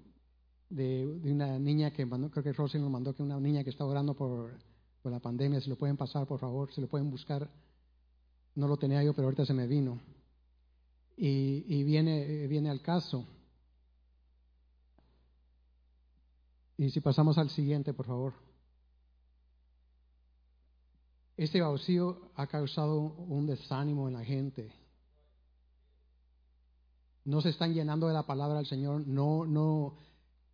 de, 0.69 1.05
una 1.25 1.59
niña 1.59 1.91
que 1.91 2.05
mandó, 2.05 2.31
creo 2.31 2.43
que 2.43 2.53
Rosy 2.53 2.79
nos 2.79 2.89
mandó 2.89 3.13
que 3.13 3.21
una 3.21 3.37
niña 3.37 3.65
que 3.65 3.69
está 3.69 3.83
orando 3.83 4.15
por, 4.15 4.57
la 5.03 5.19
pandemia, 5.19 5.59
si 5.59 5.69
lo 5.69 5.75
pueden 5.75 5.97
pasar, 5.97 6.25
por 6.25 6.39
favor, 6.39 6.71
si 6.71 6.79
lo 6.79 6.87
pueden 6.87 7.11
buscar. 7.11 7.49
No 8.55 8.69
lo 8.69 8.77
tenía 8.77 9.03
yo, 9.03 9.13
pero 9.13 9.25
ahorita 9.25 9.45
se 9.45 9.53
me 9.53 9.67
vino. 9.67 9.99
Y, 11.17 11.83
viene, 11.83 12.47
viene 12.47 12.69
al 12.69 12.81
caso. 12.81 13.27
Y 16.77 16.89
si 16.89 17.01
pasamos 17.01 17.37
al 17.37 17.49
siguiente, 17.49 17.93
por 17.93 18.05
favor. 18.05 18.33
Este 21.35 21.59
vacío 21.59 22.31
ha 22.35 22.47
causado 22.47 23.01
un 23.01 23.45
desánimo 23.45 24.07
en 24.07 24.13
la 24.13 24.23
gente 24.23 24.82
no 27.25 27.41
se 27.41 27.49
están 27.49 27.73
llenando 27.73 28.07
de 28.07 28.13
la 28.13 28.25
palabra 28.25 28.57
del 28.57 28.65
Señor, 28.65 29.07
no, 29.07 29.45
no, 29.45 29.95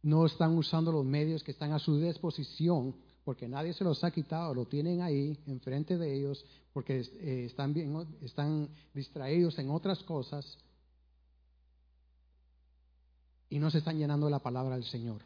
no 0.04 0.26
están 0.26 0.58
usando 0.58 0.92
los 0.92 1.06
medios 1.06 1.44
que 1.44 1.52
están 1.52 1.72
a 1.72 1.80
su 1.80 2.00
disposición, 2.00 2.96
porque 3.24 3.48
nadie 3.48 3.74
se 3.74 3.84
los 3.84 4.04
ha 4.04 4.12
quitado, 4.12 4.54
lo 4.54 4.66
tienen 4.66 5.02
ahí 5.02 5.38
enfrente 5.48 5.98
de 5.98 6.16
ellos, 6.16 6.46
porque 6.74 7.00
eh, 7.00 7.46
están, 7.46 7.74
bien, 7.74 7.96
están 8.22 8.70
distraídos 8.94 9.58
en 9.60 9.70
otras 9.70 10.02
cosas 10.04 10.58
y 13.50 13.60
no 13.60 13.72
se 13.72 13.80
están 13.80 13.98
llenando 13.98 14.28
de 14.28 14.32
la 14.32 14.40
palabra 14.40 14.76
del 14.76 14.86
Señor. 14.86 15.22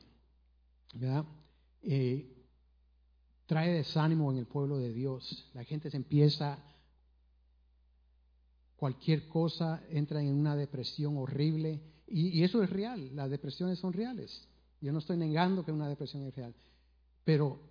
¿verdad? 0.93 1.25
Eh, 1.81 2.29
trae 3.45 3.73
desánimo 3.73 4.31
en 4.31 4.37
el 4.37 4.45
pueblo 4.45 4.77
de 4.77 4.93
Dios. 4.93 5.49
La 5.53 5.63
gente 5.63 5.89
se 5.89 5.97
empieza 5.97 6.59
cualquier 8.83 9.29
cosa, 9.29 9.81
entra 9.89 10.21
en 10.21 10.33
una 10.33 10.57
depresión 10.57 11.15
horrible. 11.15 11.79
Y, 12.05 12.43
eso 12.43 12.61
es 12.61 12.69
real, 12.69 13.15
las 13.15 13.29
depresiones 13.29 13.79
son 13.79 13.93
reales. 13.93 14.45
Yo 14.81 14.91
no 14.91 14.99
estoy 14.99 15.15
negando 15.15 15.63
que 15.63 15.71
una 15.71 15.87
depresión 15.87 16.23
es 16.23 16.35
real. 16.35 16.53
Pero, 17.23 17.61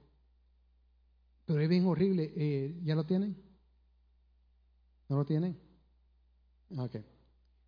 pero 1.44 1.60
es 1.60 1.68
bien 1.68 1.84
horrible. 1.84 2.32
Eh, 2.34 2.80
¿Ya 2.82 2.94
lo 2.94 3.04
tienen? 3.04 3.36
¿No 5.10 5.18
lo 5.18 5.26
tienen? 5.26 5.54
Ok. 6.78 6.96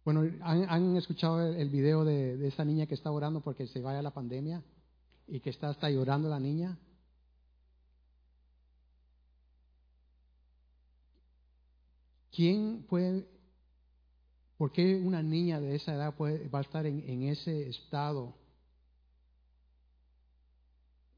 Bueno, 0.06 0.22
¿han, 0.40 0.96
escuchado 0.96 1.42
el, 1.46 1.68
video 1.68 2.02
de, 2.06 2.38
de, 2.38 2.48
esa 2.48 2.64
niña 2.64 2.86
que 2.86 2.94
está 2.94 3.10
orando 3.10 3.42
porque 3.42 3.66
se 3.66 3.82
vaya 3.82 4.00
la 4.00 4.14
pandemia 4.14 4.62
y 5.26 5.40
que 5.40 5.50
está 5.50 5.68
hasta 5.68 5.90
llorando 5.90 6.30
la 6.30 6.40
niña? 6.40 6.78
¿Quién 12.30 12.86
puede 12.88 13.33
¿Por 14.56 14.70
qué 14.70 14.94
una 14.94 15.23
niña 15.23 15.61
de 15.61 15.75
esa 15.75 15.94
edad 15.94 16.14
puede, 16.14 16.49
va 16.49 16.61
a 16.61 16.62
estar 16.62 16.87
en, 16.87 17.23
ese 17.25 17.68
estado? 17.68 18.34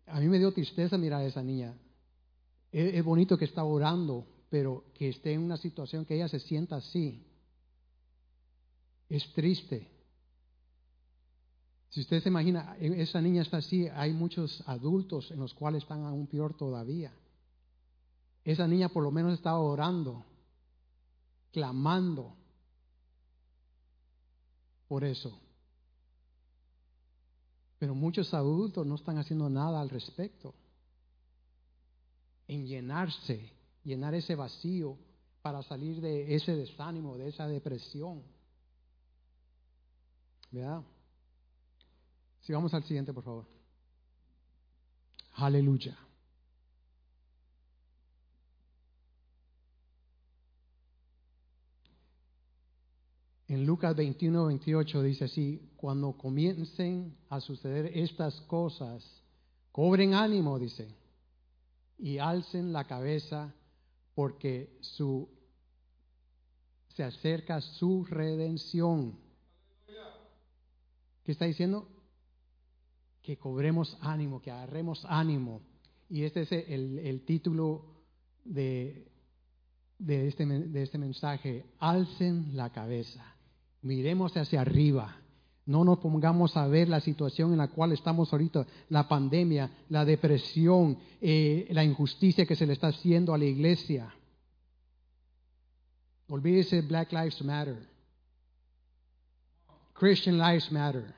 A 0.07 0.21
mí 0.21 0.29
me 0.29 0.39
dio 0.39 0.53
tristeza 0.53 0.97
mirar 0.97 1.21
a 1.21 1.27
esa 1.27 1.43
niña. 1.43 1.75
Es, 2.73 3.05
bonito 3.05 3.37
que 3.37 3.45
está 3.45 3.63
orando, 3.65 4.27
pero 4.49 4.85
que 4.95 5.11
esté 5.11 5.35
en 5.35 5.43
una 5.43 5.59
situación 5.59 6.05
que 6.07 6.15
ella 6.15 6.29
se 6.29 6.41
sienta 6.41 6.77
así. 6.77 7.27
Es 9.09 9.31
triste. 9.35 9.91
Si 11.91 12.01
usted 12.01 12.23
se 12.23 12.29
imagina, 12.31 12.77
e, 12.81 13.03
esa 13.03 13.21
niña 13.21 13.43
está 13.43 13.59
así, 13.59 13.87
hay 13.89 14.13
muchos 14.13 14.63
adultos 14.67 15.31
en 15.31 15.41
los 15.41 15.53
cuales 15.53 15.83
están 15.83 16.05
aún 16.05 16.27
peor 16.27 16.57
todavía. 16.57 17.13
Esa 18.45 18.67
niña 18.67 18.89
por 18.89 19.03
lo 19.03 19.11
menos 19.11 19.35
estaba 19.35 19.59
orando, 19.59 20.25
clamando 21.53 22.35
por 24.89 25.05
eso. 25.05 25.39
Pero 27.79 27.95
muchos 27.95 28.33
adultos 28.33 28.87
no 28.87 28.95
están 28.95 29.19
haciendo 29.19 29.51
nada 29.51 29.81
al 29.81 29.91
respecto. 29.91 30.55
En 32.49 32.67
llenarse, 32.67 33.53
llenar 33.85 34.15
ese 34.15 34.35
vacío 34.35 34.97
para 35.43 35.63
salir 35.63 36.01
de 36.01 36.35
ese 36.35 36.57
desánimo, 36.57 37.17
de 37.17 37.29
esa 37.29 37.47
depresión. 37.47 38.23
¿Verdad? 40.51 40.83
Si 42.41 42.53
vamos 42.53 42.73
al 42.73 42.85
siguiente, 42.85 43.13
por 43.13 43.25
favor. 43.25 43.47
Aleluya. 45.35 45.99
En 53.49 53.65
Lucas 53.65 53.95
21, 53.95 54.47
28 54.47 55.03
dice 55.03 55.25
así, 55.27 55.71
cuando 55.77 56.13
comiencen 56.17 57.17
a 57.29 57.41
suceder 57.41 57.97
estas 57.97 58.41
cosas, 58.43 59.05
cobren 59.71 60.15
ánimo, 60.15 60.59
dice, 60.59 60.89
y 61.99 62.19
alcen 62.19 62.73
la 62.73 62.85
cabeza 62.85 63.55
porque 64.15 64.77
su 64.81 65.29
se 66.97 67.05
acerca 67.05 67.61
su 67.61 68.05
redención. 68.07 69.19
¿Qué 71.23 71.33
está 71.33 71.45
diciendo? 71.45 71.89
Que 73.23 73.37
cobremos 73.37 73.99
ánimo, 74.01 74.41
que 74.41 74.51
agarremos 74.51 75.05
ánimo. 75.05 75.61
Y 76.09 76.23
este 76.23 76.43
es 76.43 76.53
el, 76.53 77.23
título 77.27 77.85
este, 78.47 79.05
de 79.99 80.83
este 80.83 80.99
mensaje. 80.99 81.67
Alcen 81.79 82.57
la 82.57 82.71
cabeza. 82.71 83.36
Miremos 83.83 84.37
hacia 84.37 84.61
arriba. 84.61 85.17
No 85.67 85.85
nos 85.85 85.99
pongamos 85.99 86.57
a 86.57 86.67
ver 86.69 86.89
la 86.89 87.01
situación 87.01 87.53
en 87.53 87.59
la 87.59 87.69
cual 87.69 87.93
estamos 87.93 88.33
ahorita, 88.33 88.67
la 88.89 89.09
pandemia, 89.09 89.71
la 89.89 90.05
depresión, 90.05 90.99
eh, 91.21 91.67
la 91.71 91.83
injusticia 91.83 92.47
que 92.47 92.55
se 92.55 92.67
le 92.67 92.73
está 92.73 92.89
haciendo 92.89 93.35
a 93.35 93.39
la 93.39 93.47
iglesia. 93.47 94.15
Olvídese 96.29 96.83
Black 96.83 97.13
Lives 97.13 97.43
Matter. 97.43 97.89
Christian 99.95 100.39
Lives 100.39 100.71
Matter. 100.71 101.15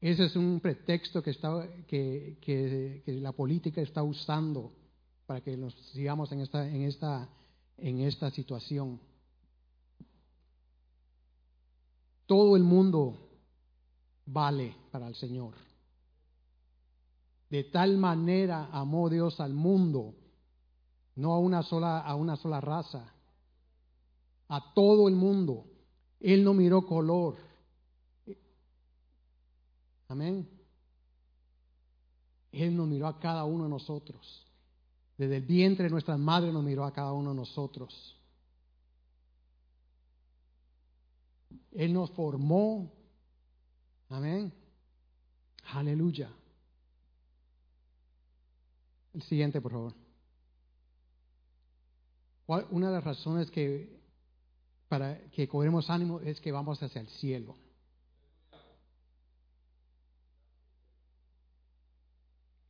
Ese 0.00 0.24
es 0.24 0.36
un 0.36 0.60
pretexto 0.60 1.22
que, 1.22 1.30
está, 1.30 1.68
que, 1.86 2.38
que, 2.40 3.02
que, 3.04 3.12
la 3.12 3.32
política 3.32 3.82
está 3.82 4.02
usando 4.02 4.72
para 5.26 5.42
que 5.42 5.56
nos 5.58 5.74
sigamos 5.92 6.32
en 6.32 6.40
esta, 6.40 6.66
en 6.66 6.82
esta, 6.82 7.28
en 7.80 8.00
esta 8.00 8.30
situación. 8.30 9.00
Todo 12.26 12.56
el 12.56 12.62
mundo 12.62 13.28
vale 14.26 14.76
para 14.90 15.08
el 15.08 15.14
Señor. 15.14 15.54
De 17.48 17.64
tal 17.64 17.96
manera 17.96 18.68
amó 18.70 19.10
Dios 19.10 19.40
al 19.40 19.52
mundo, 19.52 20.14
no 21.16 21.32
a 21.32 21.38
una 21.40 21.62
sola, 21.62 21.98
a 22.00 22.14
una 22.14 22.36
sola 22.36 22.60
raza, 22.60 23.12
a 24.48 24.72
todo 24.74 25.08
el 25.08 25.16
mundo. 25.16 25.66
Él 26.20 26.44
no 26.44 26.54
miró 26.54 26.86
color. 26.86 27.36
Amén. 30.06 30.48
Él 32.52 32.76
nos 32.76 32.86
miró 32.86 33.06
a 33.06 33.18
cada 33.18 33.44
uno 33.44 33.64
de 33.64 33.70
nosotros. 33.70 34.49
Desde 35.20 35.36
el 35.36 35.42
vientre 35.42 35.84
de 35.84 35.90
nuestra 35.90 36.16
madre 36.16 36.50
nos 36.50 36.64
miró 36.64 36.82
a 36.82 36.94
cada 36.94 37.12
uno 37.12 37.32
de 37.32 37.36
nosotros. 37.36 38.16
Él 41.72 41.92
nos 41.92 42.10
formó. 42.12 42.90
Amén. 44.08 44.50
Aleluya. 45.74 46.32
El 49.12 49.20
siguiente, 49.24 49.60
por 49.60 49.72
favor. 49.72 49.94
Una 52.70 52.86
de 52.86 52.94
las 52.94 53.04
razones 53.04 53.50
que 53.50 54.00
para 54.88 55.20
que 55.32 55.46
cobremos 55.46 55.90
ánimo 55.90 56.20
es 56.20 56.40
que 56.40 56.50
vamos 56.50 56.82
hacia 56.82 57.02
el 57.02 57.08
cielo. 57.08 57.56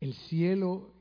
El 0.00 0.14
cielo, 0.14 0.99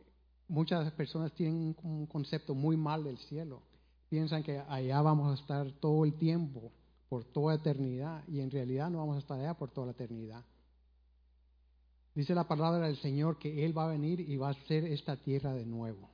muchas 0.49 0.91
personas 0.93 1.31
tienen 1.33 1.75
un 1.83 2.05
concepto 2.07 2.53
muy 2.53 2.75
mal 2.75 3.03
del 3.03 3.17
cielo. 3.19 3.61
Piensan 4.09 4.43
que 4.43 4.59
allá 4.59 5.01
vamos 5.01 5.31
a 5.31 5.41
estar 5.41 5.71
todo 5.79 6.03
el 6.03 6.15
tiempo, 6.15 6.71
por 7.07 7.23
toda 7.23 7.55
eternidad, 7.55 8.23
y 8.27 8.41
en 8.41 8.51
realidad 8.51 8.89
no 8.89 8.97
vamos 8.99 9.15
a 9.15 9.19
estar 9.19 9.39
allá 9.39 9.53
por 9.53 9.71
toda 9.71 9.87
la 9.87 9.93
eternidad. 9.93 10.43
Dice 12.13 12.35
la 12.35 12.47
palabra 12.47 12.87
del 12.87 12.97
Señor 12.97 13.37
que 13.37 13.65
Él 13.65 13.77
va 13.77 13.85
a 13.85 13.91
venir 13.91 14.19
y 14.19 14.35
va 14.37 14.49
a 14.49 14.51
hacer 14.51 14.83
esta 14.85 15.15
tierra 15.15 15.53
de 15.53 15.65
nuevo. 15.65 16.09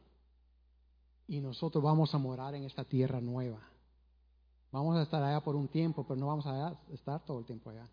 Y 1.28 1.40
nosotros 1.40 1.84
vamos 1.84 2.14
a 2.14 2.18
morar 2.18 2.54
en 2.54 2.64
esta 2.64 2.84
tierra 2.84 3.20
nueva. 3.20 3.60
Vamos 4.72 4.98
a 4.98 5.04
estar 5.04 5.24
allá 5.24 5.42
por 5.42 5.56
un 5.56 5.70
tiempo, 5.70 6.06
pero 6.06 6.20
no 6.20 6.28
vamos 6.28 6.46
a 6.46 6.78
estar 6.92 7.26
todo 7.26 7.40
el 7.40 7.46
tiempo 7.46 7.70
allá. 7.70 7.90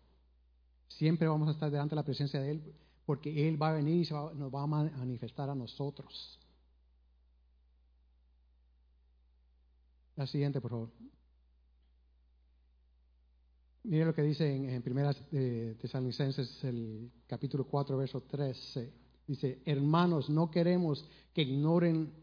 Siempre 0.89 1.27
vamos 1.27 1.47
a 1.47 1.51
estar 1.51 1.71
delante 1.71 1.91
de 1.91 1.95
la 1.95 2.03
presencia 2.03 2.39
de 2.41 2.51
Él, 2.51 2.75
porque 3.05 3.47
Él 3.47 3.61
va 3.61 3.69
a 3.69 3.73
venir 3.73 4.05
y 4.05 4.13
nos 4.13 4.53
va 4.53 4.63
a 4.63 4.67
manifestar 4.67 5.49
a 5.49 5.55
nosotros. 5.55 6.39
La 10.15 10.27
siguiente, 10.27 10.61
por 10.61 10.71
favor. 10.71 10.89
Mire 13.83 14.05
lo 14.05 14.13
que 14.13 14.21
dice 14.21 14.55
en, 14.55 14.69
en 14.69 14.81
Primera 14.81 15.13
Tesalonicenses, 15.13 16.63
el 16.63 17.11
capítulo 17.27 17.65
4, 17.65 17.97
verso 17.97 18.21
13. 18.21 18.93
Dice, 19.27 19.61
hermanos, 19.65 20.29
no 20.29 20.49
queremos 20.51 21.05
que 21.33 21.41
ignoren 21.41 22.13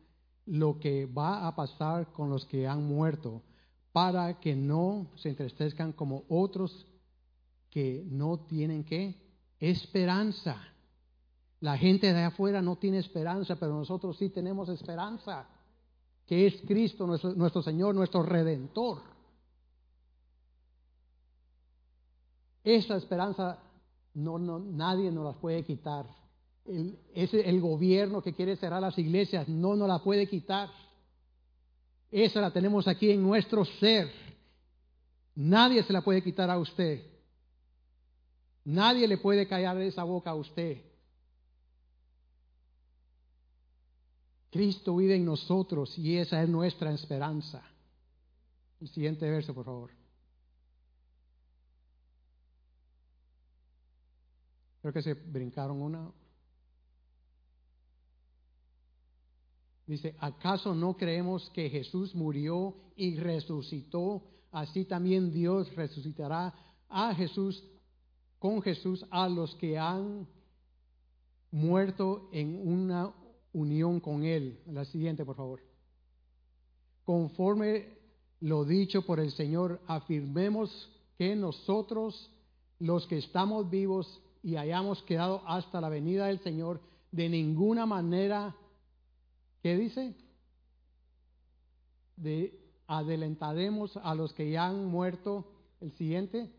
lo 0.46 0.78
que 0.78 1.06
va 1.06 1.46
a 1.46 1.54
pasar 1.54 2.12
con 2.12 2.30
los 2.30 2.46
que 2.46 2.66
han 2.66 2.84
muerto 2.84 3.42
para 3.92 4.40
que 4.40 4.54
no 4.54 5.10
se 5.16 5.28
entristezcan 5.28 5.92
como 5.92 6.24
otros 6.28 6.86
que 7.70 8.04
no 8.06 8.40
tienen 8.40 8.84
qué 8.84 9.16
esperanza. 9.58 10.69
La 11.60 11.76
gente 11.76 12.12
de 12.12 12.22
afuera 12.22 12.62
no 12.62 12.76
tiene 12.76 12.98
esperanza, 12.98 13.56
pero 13.56 13.74
nosotros 13.74 14.16
sí 14.16 14.30
tenemos 14.30 14.68
esperanza, 14.70 15.46
que 16.26 16.46
es 16.46 16.60
Cristo 16.66 17.06
nuestro, 17.06 17.62
Señor, 17.62 17.94
nuestro 17.94 18.22
Redentor. 18.22 19.02
Esa 22.64 22.96
esperanza 22.96 23.58
no, 24.14 24.38
nadie 24.38 25.10
nos 25.10 25.24
la 25.24 25.38
puede 25.38 25.62
quitar. 25.64 26.06
El, 26.64 26.98
el 27.14 27.60
gobierno 27.60 28.22
que 28.22 28.34
quiere 28.34 28.56
cerrar 28.56 28.80
las 28.80 28.98
iglesias 28.98 29.48
no 29.48 29.76
nos 29.76 29.88
la 29.88 29.98
puede 29.98 30.26
quitar. 30.28 30.70
Esa 32.10 32.40
la 32.40 32.52
tenemos 32.52 32.88
aquí 32.88 33.10
en 33.10 33.22
nuestro 33.22 33.64
ser. 33.64 34.10
Nadie 35.34 35.82
se 35.82 35.92
la 35.92 36.02
puede 36.02 36.22
quitar 36.22 36.48
a 36.48 36.58
usted. 36.58 37.02
Nadie 38.64 39.06
le 39.06 39.18
puede 39.18 39.46
callar 39.46 39.76
esa 39.78 40.04
boca 40.04 40.30
a 40.30 40.34
usted. 40.34 40.90
Cristo 44.50 44.96
vive 44.96 45.14
en 45.14 45.24
nosotros 45.24 45.96
y 45.96 46.16
esa 46.16 46.42
es 46.42 46.48
nuestra 46.48 46.92
esperanza. 46.92 47.62
El 48.80 48.88
siguiente 48.88 49.30
verso, 49.30 49.54
por 49.54 49.64
favor. 49.64 49.90
Creo 54.80 54.92
que 54.92 55.02
se 55.02 55.14
brincaron 55.14 55.80
una. 55.80 56.10
Dice, 59.86 60.16
¿acaso 60.18 60.74
no 60.74 60.96
creemos 60.96 61.50
que 61.50 61.68
Jesús 61.68 62.14
murió 62.14 62.74
y 62.96 63.16
resucitó? 63.18 64.22
Así 64.52 64.84
también 64.84 65.32
Dios 65.32 65.72
resucitará 65.74 66.54
a 66.88 67.14
Jesús, 67.14 67.62
con 68.38 68.62
Jesús, 68.62 69.04
a 69.10 69.28
los 69.28 69.54
que 69.56 69.78
han 69.78 70.26
muerto 71.50 72.28
en 72.32 72.66
una 72.66 73.12
unión 73.52 74.00
con 74.00 74.24
Él. 74.24 74.58
La 74.66 74.84
siguiente, 74.84 75.24
por 75.24 75.36
favor. 75.36 75.60
Conforme 77.04 77.88
lo 78.40 78.64
dicho 78.64 79.02
por 79.02 79.20
el 79.20 79.32
Señor, 79.32 79.80
afirmemos 79.86 80.90
que 81.18 81.36
nosotros, 81.36 82.30
los 82.78 83.06
que 83.06 83.18
estamos 83.18 83.68
vivos 83.68 84.22
y 84.42 84.56
hayamos 84.56 85.02
quedado 85.02 85.42
hasta 85.46 85.80
la 85.80 85.88
venida 85.88 86.26
del 86.26 86.40
Señor, 86.40 86.80
de 87.12 87.28
ninguna 87.28 87.86
manera 87.86 88.54
¿Qué 89.62 89.76
dice? 89.76 90.14
De 92.16 92.58
adelantaremos 92.86 93.96
a 93.98 94.14
los 94.14 94.32
que 94.32 94.50
ya 94.50 94.66
han 94.66 94.86
muerto. 94.86 95.46
El 95.80 95.92
siguiente. 95.92 96.50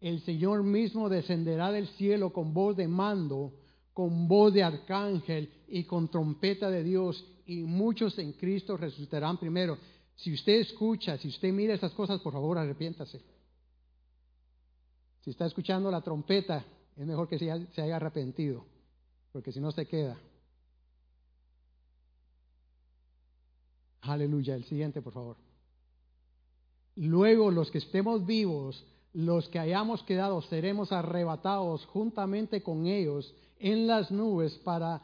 El 0.00 0.20
Señor 0.22 0.62
mismo 0.62 1.08
descenderá 1.08 1.72
del 1.72 1.88
cielo 1.88 2.32
con 2.32 2.52
voz 2.52 2.76
de 2.76 2.88
mando, 2.88 3.52
con 3.94 4.28
voz 4.28 4.52
de 4.52 4.62
arcángel 4.62 5.50
y 5.68 5.84
con 5.84 6.10
trompeta 6.10 6.68
de 6.68 6.82
Dios, 6.82 7.24
y 7.46 7.62
muchos 7.62 8.18
en 8.18 8.32
Cristo 8.32 8.76
resucitarán 8.76 9.38
primero. 9.38 9.78
Si 10.16 10.32
usted 10.32 10.60
escucha, 10.60 11.16
si 11.16 11.28
usted 11.28 11.52
mira 11.52 11.74
esas 11.74 11.92
cosas, 11.92 12.20
por 12.20 12.32
favor 12.32 12.58
arrepiéntase. 12.58 13.22
Si 15.22 15.30
está 15.30 15.46
escuchando 15.46 15.90
la 15.90 16.02
trompeta, 16.02 16.64
es 16.96 17.06
mejor 17.06 17.28
que 17.28 17.38
se 17.38 17.82
haya 17.82 17.96
arrepentido, 17.96 18.64
porque 19.32 19.52
si 19.52 19.60
no 19.60 19.72
se 19.72 19.86
queda. 19.86 20.18
Aleluya. 24.02 24.54
El 24.54 24.64
siguiente, 24.64 25.00
por 25.00 25.12
favor. 25.12 25.36
Luego 26.96 27.50
los 27.50 27.70
que 27.70 27.78
estemos 27.78 28.24
vivos, 28.26 28.84
los 29.14 29.48
que 29.48 29.60
hayamos 29.60 30.02
quedado, 30.02 30.42
seremos 30.42 30.92
arrebatados 30.92 31.86
juntamente 31.86 32.62
con 32.62 32.86
ellos 32.86 33.32
en 33.58 33.86
las 33.86 34.10
nubes 34.10 34.52
para 34.58 35.00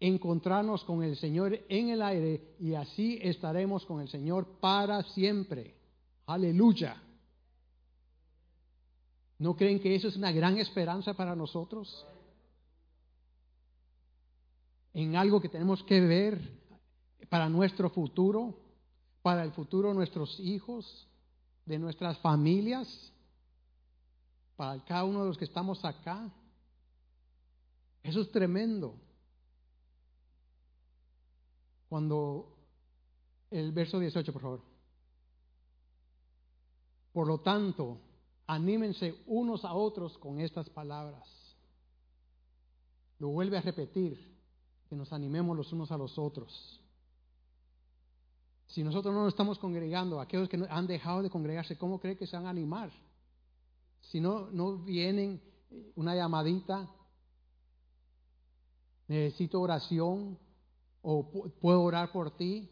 encontrarnos 0.00 0.82
con 0.84 1.04
el 1.04 1.16
Señor 1.16 1.60
en 1.68 1.90
el 1.90 2.02
aire 2.02 2.54
y 2.58 2.74
así 2.74 3.18
estaremos 3.22 3.84
con 3.84 4.00
el 4.00 4.08
Señor 4.08 4.46
para 4.58 5.02
siempre. 5.02 5.74
Aleluya. 6.26 7.00
¿No 9.38 9.54
creen 9.54 9.80
que 9.80 9.94
eso 9.94 10.08
es 10.08 10.16
una 10.16 10.32
gran 10.32 10.56
esperanza 10.56 11.14
para 11.14 11.36
nosotros? 11.36 12.06
En 14.94 15.14
algo 15.14 15.40
que 15.40 15.48
tenemos 15.48 15.82
que 15.82 16.00
ver 16.00 16.40
para 17.28 17.48
nuestro 17.50 17.90
futuro, 17.90 18.54
para 19.20 19.44
el 19.44 19.52
futuro 19.52 19.88
de 19.88 19.94
nuestros 19.94 20.40
hijos, 20.40 21.06
de 21.66 21.78
nuestras 21.78 22.18
familias, 22.18 23.11
para 24.56 24.84
cada 24.84 25.04
uno 25.04 25.22
de 25.22 25.28
los 25.28 25.38
que 25.38 25.44
estamos 25.44 25.84
acá. 25.84 26.30
Eso 28.02 28.20
es 28.20 28.30
tremendo. 28.30 28.94
Cuando 31.88 32.56
el 33.50 33.72
verso 33.72 33.98
18, 33.98 34.32
por 34.32 34.42
favor. 34.42 34.62
Por 37.12 37.26
lo 37.26 37.40
tanto, 37.40 37.98
anímense 38.46 39.22
unos 39.26 39.64
a 39.64 39.74
otros 39.74 40.16
con 40.18 40.40
estas 40.40 40.68
palabras. 40.70 41.28
Lo 43.18 43.28
vuelve 43.28 43.58
a 43.58 43.60
repetir, 43.60 44.32
que 44.88 44.96
nos 44.96 45.12
animemos 45.12 45.56
los 45.56 45.72
unos 45.72 45.92
a 45.92 45.98
los 45.98 46.18
otros. 46.18 46.80
Si 48.66 48.82
nosotros 48.82 49.14
no 49.14 49.24
nos 49.24 49.34
estamos 49.34 49.58
congregando, 49.58 50.18
aquellos 50.18 50.48
que 50.48 50.66
han 50.68 50.86
dejado 50.86 51.22
de 51.22 51.30
congregarse, 51.30 51.76
¿cómo 51.76 52.00
cree 52.00 52.16
que 52.16 52.26
se 52.26 52.36
van 52.36 52.46
a 52.46 52.50
animar? 52.50 52.90
Si 54.02 54.20
no, 54.20 54.50
no 54.50 54.78
vienen 54.78 55.40
una 55.94 56.14
llamadita, 56.14 56.88
necesito 59.08 59.60
oración 59.60 60.38
o 61.00 61.30
puedo 61.60 61.82
orar 61.82 62.12
por 62.12 62.36
ti. 62.36 62.68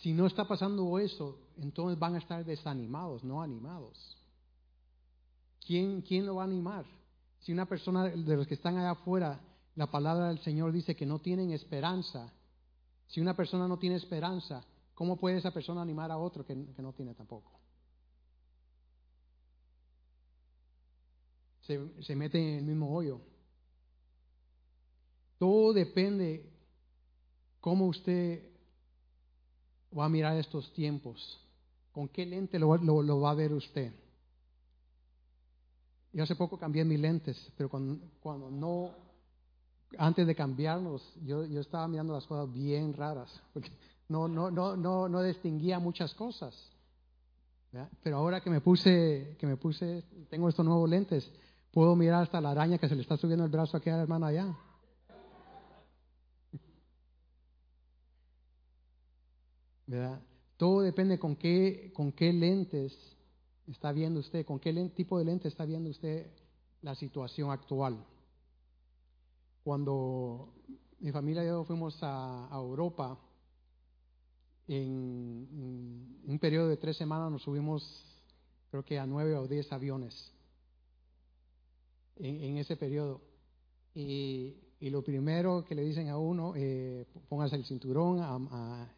Si 0.00 0.12
no 0.12 0.26
está 0.26 0.46
pasando 0.46 0.98
eso, 0.98 1.38
entonces 1.56 1.98
van 1.98 2.14
a 2.14 2.18
estar 2.18 2.44
desanimados, 2.44 3.24
no 3.24 3.42
animados. 3.42 4.16
¿Quién, 5.66 6.02
quién 6.02 6.26
lo 6.26 6.36
va 6.36 6.42
a 6.42 6.46
animar? 6.46 6.84
Si 7.40 7.52
una 7.52 7.66
persona 7.66 8.04
de 8.04 8.36
los 8.36 8.46
que 8.46 8.54
están 8.54 8.76
allá 8.76 8.90
afuera 8.90 9.40
la 9.76 9.90
palabra 9.90 10.28
del 10.28 10.38
Señor 10.38 10.72
dice 10.72 10.96
que 10.96 11.04
no 11.04 11.18
tienen 11.18 11.50
esperanza. 11.52 12.32
Si 13.08 13.20
una 13.20 13.36
persona 13.36 13.68
no 13.68 13.78
tiene 13.78 13.96
esperanza, 13.96 14.64
¿cómo 14.96 15.16
puede 15.16 15.36
esa 15.36 15.52
persona 15.52 15.82
animar 15.82 16.10
a 16.10 16.18
otro 16.18 16.44
que, 16.44 16.56
no 16.56 16.92
tiene 16.92 17.14
tampoco? 17.14 17.52
Se, 21.60 22.02
se 22.02 22.16
mete 22.16 22.38
en 22.38 22.58
el 22.58 22.64
mismo 22.64 22.92
hoyo. 22.92 23.20
Todo 25.38 25.74
depende 25.74 26.50
cómo 27.60 27.86
usted 27.86 28.42
va 29.96 30.06
a 30.06 30.08
mirar 30.08 30.36
estos 30.38 30.72
tiempos, 30.72 31.38
con 31.92 32.08
qué 32.08 32.24
lente 32.24 32.58
lo, 32.58 32.76
lo, 32.76 33.20
va 33.20 33.32
a 33.32 33.34
ver 33.34 33.52
usted. 33.52 33.92
Yo 36.12 36.22
hace 36.22 36.36
poco 36.36 36.58
cambié 36.58 36.84
mis 36.84 36.98
lentes, 36.98 37.52
pero 37.56 37.68
cuando, 37.68 38.02
cuando 38.20 38.50
no 38.50 38.92
antes 39.98 40.26
de 40.26 40.34
cambiarnos, 40.34 41.02
yo, 41.22 41.44
yo 41.44 41.60
estaba 41.60 41.86
mirando 41.86 42.14
las 42.14 42.26
cosas 42.26 42.50
bien 42.52 42.94
raras, 42.94 43.30
porque 43.52 43.70
no, 44.08 44.28
no, 44.28 44.50
no, 44.50 44.76
no, 44.76 45.08
no 45.08 45.22
distinguía 45.22 45.78
muchas 45.78 46.14
cosas. 46.14 46.54
Pero 48.02 48.16
ahora 48.16 48.40
que 48.40 48.48
me 48.48 48.60
puse, 48.60 49.36
que 49.38 49.46
me 49.46 49.56
puse, 49.56 50.02
tengo 50.30 50.48
estos 50.48 50.64
nuevos 50.64 50.88
lentes, 50.88 51.30
puedo 51.72 51.94
mirar 51.94 52.22
hasta 52.22 52.40
la 52.40 52.52
araña 52.52 52.78
que 52.78 52.88
se 52.88 52.94
le 52.94 53.02
está 53.02 53.16
subiendo 53.16 53.44
el 53.44 53.50
brazo 53.50 53.76
a 53.76 53.80
aquella 53.80 54.00
hermana 54.00 54.28
allá. 54.28 54.56
¿Verdad? 59.86 60.20
Todo 60.56 60.80
depende 60.80 61.18
con 61.18 61.36
qué, 61.36 61.92
con 61.94 62.12
qué 62.12 62.32
lentes 62.32 62.96
está 63.66 63.92
viendo 63.92 64.20
usted, 64.20 64.46
con 64.46 64.58
qué 64.58 64.72
tipo 64.94 65.18
de 65.18 65.24
lente 65.26 65.48
está 65.48 65.64
viendo 65.64 65.90
usted 65.90 66.30
la 66.82 66.94
situación 66.94 67.50
actual. 67.50 68.04
Cuando 69.62 70.54
mi 71.00 71.12
familia 71.12 71.44
y 71.44 71.48
yo 71.48 71.64
fuimos 71.64 71.98
a, 72.02 72.48
Europa, 72.52 73.18
en, 74.68 76.22
un 76.26 76.38
periodo 76.38 76.68
de 76.68 76.76
tres 76.76 76.96
semanas 76.96 77.30
nos 77.30 77.42
subimos, 77.42 78.04
creo 78.70 78.84
que 78.84 78.98
a 78.98 79.06
nueve 79.06 79.34
o 79.36 79.46
diez 79.46 79.70
aviones 79.72 80.32
en, 82.16 82.56
ese 82.58 82.76
periodo. 82.76 83.20
Y, 83.94 84.62
lo 84.80 85.02
primero 85.02 85.64
que 85.64 85.74
le 85.74 85.82
dicen 85.82 86.08
a 86.08 86.18
uno, 86.18 86.52
eh, 86.54 87.06
póngase 87.28 87.56
el 87.56 87.64
cinturón, 87.64 88.20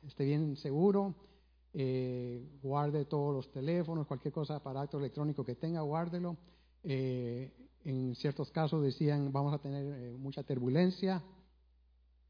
esté 0.07 0.24
bien 0.24 0.57
seguro, 0.57 1.14
eh, 1.72 2.59
guarde 2.62 3.04
todos 3.04 3.35
los 3.35 3.50
teléfonos, 3.52 4.07
cualquier 4.07 4.33
cosa, 4.35 4.57
aparato 4.57 4.98
electrónico 4.98 5.44
que 5.44 5.54
tenga, 5.54 5.81
guárdelo. 5.81 6.37
Eh, 6.83 7.52
en 7.85 8.14
ciertos 8.14 8.50
casos 8.50 8.83
decían 8.83 9.33
vamos 9.33 9.54
a 9.54 9.59
tener 9.59 9.85
eh, 9.87 10.16
mucha 10.18 10.42
turbulencia, 10.42 11.22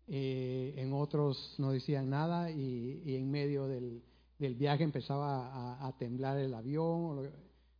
eh, 0.09 0.75
en 0.77 0.93
otros 0.93 1.55
no 1.59 1.71
decían 1.71 2.11
nada 2.11 2.51
y, 2.51 3.15
en 3.15 3.31
medio 3.31 3.67
del, 3.67 4.03
viaje 4.39 4.85
empezaba 4.85 5.87
a, 5.87 5.97
temblar 5.99 6.39
el 6.39 6.55
avión 6.55 7.05
o 7.05 7.23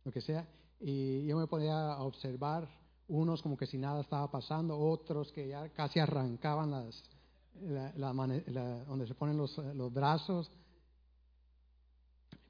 lo, 0.05 0.11
que 0.11 0.21
sea. 0.21 0.47
Y 0.79 1.25
yo 1.25 1.37
me 1.37 1.47
podía 1.47 1.97
observar 1.99 2.69
unos 3.07 3.41
como 3.41 3.57
que 3.57 3.65
si 3.65 3.77
nada 3.77 4.01
estaba 4.01 4.29
pasando, 4.29 4.77
otros 4.77 5.31
que 5.31 5.47
ya 5.47 5.69
casi 5.69 5.99
arrancaban 5.99 6.71
las, 6.71 7.03
donde 8.87 9.07
se 9.07 9.15
ponen 9.15 9.37
los, 9.37 9.57
los 9.57 9.93
brazos. 9.93 10.51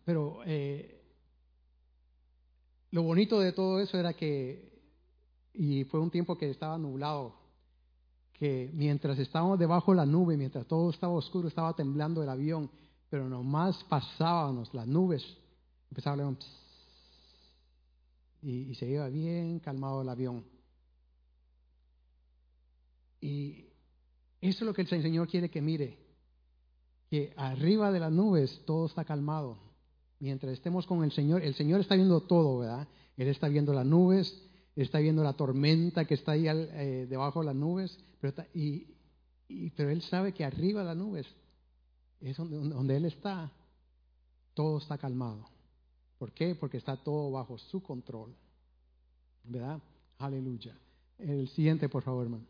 Pero 0.06 0.42
eh, 0.46 1.02
lo 2.92 3.04
bonito 3.04 3.40
de 3.40 3.54
todo 3.54 3.80
eso 3.80 3.98
era 3.98 4.14
que 4.14 4.70
y 5.54 5.84
fue 5.86 6.00
un 6.00 6.12
tiempo 6.12 6.38
que 6.38 6.50
estaba 6.50 6.78
nublado, 6.78 7.34
que 8.40 8.72
mientras 8.74 9.20
estábamos 9.20 9.60
debajo 9.60 9.92
de 9.92 9.98
la 9.98 10.06
nube, 10.06 10.38
mientras 10.38 10.66
todo 10.66 10.90
estaba 10.90 11.14
oscuro, 11.14 11.50
estaba 11.50 11.76
temblando 11.76 12.24
el 12.24 12.30
avión, 12.30 12.72
pero 13.10 13.28
nomás 13.28 13.84
pasábamos 13.84 14.74
las 14.74 14.88
nubes, 14.88 15.26
empezaba 15.90 16.34
y, 18.42 18.52
y 18.72 18.76
se 18.76 18.88
iba 18.88 19.10
bien 19.10 19.60
calmado 19.60 20.02
el 20.02 20.10
avión. 20.10 20.46
Y 23.20 23.66
eso 24.40 24.60
es 24.60 24.62
lo 24.62 24.74
que 24.74 24.84
el 24.84 24.88
Señor 24.88 25.28
quiere 25.28 25.50
que 25.50 25.62
mire, 25.62 25.98
que 27.10 27.34
arriba 27.36 27.92
de 27.92 28.00
las 28.00 28.12
nubes 28.12 28.62
todo 28.66 28.86
está 28.86 29.04
calmado. 29.04 29.58
Mientras 30.20 30.54
estemos 30.54 30.86
con 30.86 31.04
el 31.04 31.12
Señor, 31.12 31.42
el 31.42 31.56
Señor 31.56 31.82
está 31.82 31.96
viendo 31.96 32.22
todo, 32.22 32.60
¿verdad? 32.60 32.88
Él 33.18 33.28
está 33.28 33.50
viendo 33.50 33.74
las 33.74 33.86
nubes, 33.86 34.49
está 34.76 35.00
viendo 35.00 35.24
la 35.24 35.34
tormenta 35.34 36.06
que 36.06 36.14
está 36.14 36.34
ahí 36.34 36.48
eh, 36.48 37.08
debajo 37.10 37.42
de 37.42 37.48
las 37.48 37.56
nubes, 37.56 37.98
pero, 38.22 38.44
y, 38.54 38.88
pero 39.76 39.90
él 39.90 40.02
sabe 40.04 40.34
que 40.34 40.46
arriba 40.46 40.82
de 40.82 40.88
las 40.88 40.98
nubes 40.98 41.28
es 42.22 42.38
donde, 42.38 42.58
donde 42.58 42.98
él 42.98 43.06
está, 43.06 43.52
todo 44.54 44.78
está 44.78 44.98
calmado. 44.98 45.50
¿Por 46.18 46.34
qué? 46.34 46.54
Porque 46.56 46.78
está 46.78 46.98
todo 46.98 47.32
bajo 47.32 47.58
su 47.58 47.82
control. 47.82 48.36
¿Verdad? 49.44 49.82
Aleluya. 50.18 50.78
El 51.18 51.48
siguiente, 51.50 51.90
por 51.90 52.04
favor, 52.04 52.26
hermano. 52.26 52.46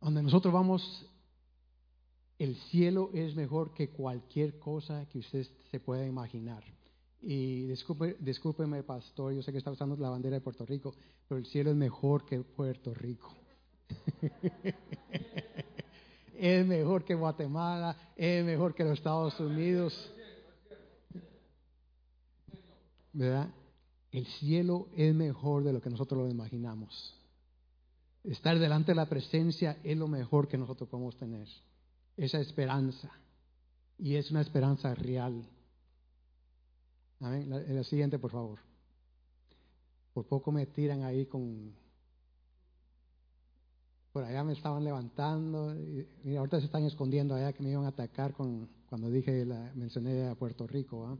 Donde 0.00 0.22
nosotros 0.22 0.52
vamos, 0.52 1.06
el 2.38 2.56
cielo 2.70 3.10
es 3.14 3.34
mejor 3.34 3.72
que 3.72 3.88
cualquier 3.88 4.58
cosa 4.58 5.06
que 5.08 5.18
usted 5.18 5.46
se 5.70 5.80
pueda 5.80 6.06
imaginar. 6.06 6.62
Y 7.26 7.64
discúlpeme, 7.64 8.82
pastor, 8.82 9.32
yo 9.32 9.42
sé 9.42 9.50
que 9.50 9.56
está 9.56 9.70
usando 9.70 9.96
la 9.96 10.10
bandera 10.10 10.36
de 10.36 10.42
Puerto 10.42 10.66
Rico, 10.66 10.94
pero 11.26 11.38
el 11.38 11.46
cielo 11.46 11.70
es 11.70 11.76
mejor 11.76 12.26
que 12.26 12.42
Puerto 12.42 12.92
Rico. 12.92 13.34
es 16.38 16.66
mejor 16.66 17.02
que 17.02 17.14
Guatemala, 17.14 17.96
es 18.14 18.44
mejor 18.44 18.74
que 18.74 18.84
los 18.84 18.98
Estados 18.98 19.40
Unidos. 19.40 20.12
¿Verdad? 23.14 23.48
El 24.12 24.26
cielo 24.26 24.88
es 24.94 25.14
mejor 25.14 25.64
de 25.64 25.72
lo 25.72 25.80
que 25.80 25.88
nosotros 25.88 26.20
lo 26.20 26.28
imaginamos. 26.28 27.18
Estar 28.22 28.58
delante 28.58 28.92
de 28.92 28.96
la 28.96 29.08
presencia 29.08 29.78
es 29.82 29.96
lo 29.96 30.08
mejor 30.08 30.46
que 30.46 30.58
nosotros 30.58 30.90
podemos 30.90 31.16
tener. 31.16 31.48
Esa 32.18 32.38
esperanza. 32.38 33.10
Y 33.98 34.16
es 34.16 34.30
una 34.30 34.42
esperanza 34.42 34.94
real. 34.94 35.48
Amén. 37.20 37.48
La, 37.48 37.84
siguiente, 37.84 38.18
por 38.18 38.30
favor. 38.30 38.58
Por 40.12 40.26
poco 40.26 40.52
me 40.52 40.66
tiran 40.66 41.02
ahí 41.02 41.26
con... 41.26 41.74
Por 44.12 44.24
allá 44.24 44.44
me 44.44 44.52
estaban 44.52 44.84
levantando. 44.84 45.74
Y, 46.24 46.36
ahorita 46.36 46.60
se 46.60 46.66
están 46.66 46.84
escondiendo 46.84 47.34
allá 47.34 47.52
que 47.52 47.62
me 47.62 47.70
iban 47.70 47.84
a 47.84 47.88
atacar 47.88 48.32
con, 48.32 48.68
cuando 48.88 49.10
dije, 49.10 49.44
la, 49.44 49.72
mencioné 49.74 50.28
a 50.28 50.34
Puerto 50.34 50.66
Rico. 50.66 51.18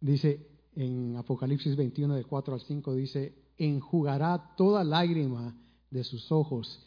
Dice 0.00 0.48
en 0.76 1.16
Apocalipsis 1.16 1.76
21, 1.76 2.14
de 2.14 2.24
4 2.24 2.54
al 2.54 2.60
5, 2.60 2.94
dice, 2.94 3.34
enjugará 3.56 4.54
toda 4.56 4.82
lágrima 4.82 5.56
de 5.90 6.04
sus 6.04 6.30
ojos. 6.32 6.80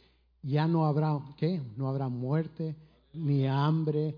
Ya 0.43 0.67
no 0.67 0.85
habrá, 0.85 1.19
¿qué? 1.37 1.61
No 1.77 1.87
habrá 1.87 2.09
muerte, 2.09 2.75
ni 3.13 3.47
hambre, 3.47 4.15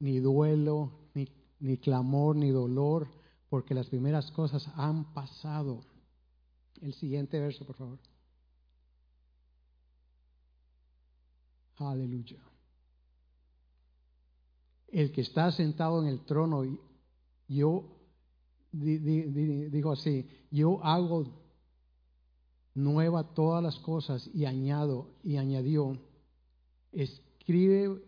ni 0.00 0.18
duelo, 0.18 1.01
ni 1.62 1.78
clamor, 1.78 2.34
ni 2.36 2.50
dolor, 2.50 3.08
porque 3.48 3.72
las 3.72 3.88
primeras 3.88 4.30
cosas 4.32 4.68
han 4.74 5.14
pasado. 5.14 5.84
El 6.80 6.92
siguiente 6.94 7.38
verso, 7.38 7.64
por 7.64 7.76
favor. 7.76 7.98
Aleluya. 11.76 12.38
El 14.88 15.12
que 15.12 15.20
está 15.22 15.50
sentado 15.52 16.02
en 16.02 16.08
el 16.08 16.24
trono, 16.24 16.64
yo 17.48 17.84
digo 18.72 19.92
así, 19.92 20.28
yo 20.50 20.84
hago 20.84 21.26
nueva 22.74 23.34
todas 23.34 23.62
las 23.62 23.78
cosas 23.78 24.28
y 24.34 24.46
añado 24.46 25.14
y 25.22 25.36
añadió, 25.36 25.96
escribe 26.90 28.02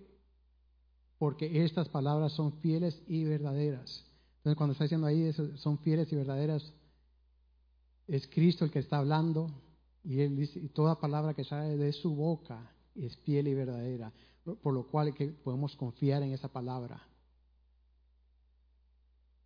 porque 1.25 1.65
estas 1.65 1.89
palabras 1.89 2.33
son 2.35 2.53
fieles 2.61 3.03
y 3.07 3.25
verdaderas. 3.25 4.05
Entonces 4.37 4.59
cuando 4.59 4.73
está 4.73 4.85
diciendo 4.85 5.07
ahí 5.07 5.33
son 5.57 5.79
fieles 5.79 6.13
y 6.13 6.17
verdaderas, 6.17 6.71
es 8.07 8.27
Cristo 8.27 8.67
el 8.67 8.71
que 8.71 8.81
está 8.81 8.99
hablando 8.99 9.51
y 10.03 10.21
él 10.21 10.37
dice, 10.37 10.61
toda 10.75 11.01
palabra 11.01 11.33
que 11.33 11.43
sale 11.43 11.79
de 11.79 11.95
su 11.95 12.15
boca 12.15 12.71
es 12.95 13.17
fiel 13.23 13.49
y 13.49 13.55
verdadera, 13.55 14.13
por 14.63 14.75
lo 14.75 14.87
cual 14.87 15.15
podemos 15.43 15.75
confiar 15.77 16.23
en 16.23 16.33
esa 16.33 16.49
palabra, 16.49 17.03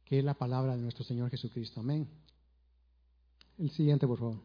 que 0.04 0.18
es 0.18 0.24
la 0.24 0.34
palabra 0.34 0.74
de 0.74 0.82
nuestro 0.82 1.04
Señor 1.04 1.30
Jesucristo. 1.30 1.78
Amén. 1.78 2.08
El 3.56 3.70
siguiente, 3.70 4.04
por 4.04 4.18
favor. 4.18 4.40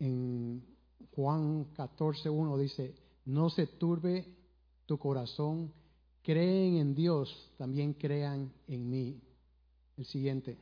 En 0.00 0.66
Juan 1.14 1.66
14, 1.76 2.28
1 2.28 2.58
dice, 2.58 3.05
no 3.26 3.50
se 3.50 3.66
turbe 3.66 4.24
tu 4.86 4.98
corazón, 4.98 5.72
creen 6.22 6.76
en 6.76 6.94
Dios, 6.94 7.52
también 7.58 7.92
crean 7.92 8.52
en 8.68 8.88
mí. 8.88 9.20
El 9.96 10.06
siguiente. 10.06 10.58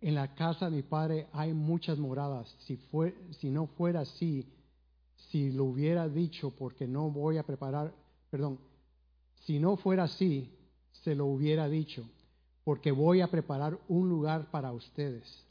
En 0.00 0.14
la 0.14 0.34
casa 0.34 0.68
de 0.68 0.76
mi 0.76 0.82
padre 0.82 1.28
hay 1.32 1.52
muchas 1.52 1.98
moradas. 1.98 2.54
Si, 2.66 2.76
fue, 2.76 3.14
si 3.38 3.50
no 3.50 3.66
fuera 3.66 4.00
así, 4.00 4.46
si 5.30 5.52
lo 5.52 5.64
hubiera 5.64 6.08
dicho 6.08 6.50
porque 6.50 6.86
no 6.86 7.10
voy 7.10 7.38
a 7.38 7.44
preparar, 7.44 7.94
perdón, 8.30 8.58
si 9.46 9.58
no 9.58 9.76
fuera 9.76 10.04
así, 10.04 10.50
se 10.92 11.14
lo 11.14 11.26
hubiera 11.26 11.68
dicho, 11.68 12.04
porque 12.64 12.92
voy 12.92 13.20
a 13.20 13.30
preparar 13.30 13.78
un 13.88 14.08
lugar 14.08 14.50
para 14.50 14.72
ustedes. 14.72 15.44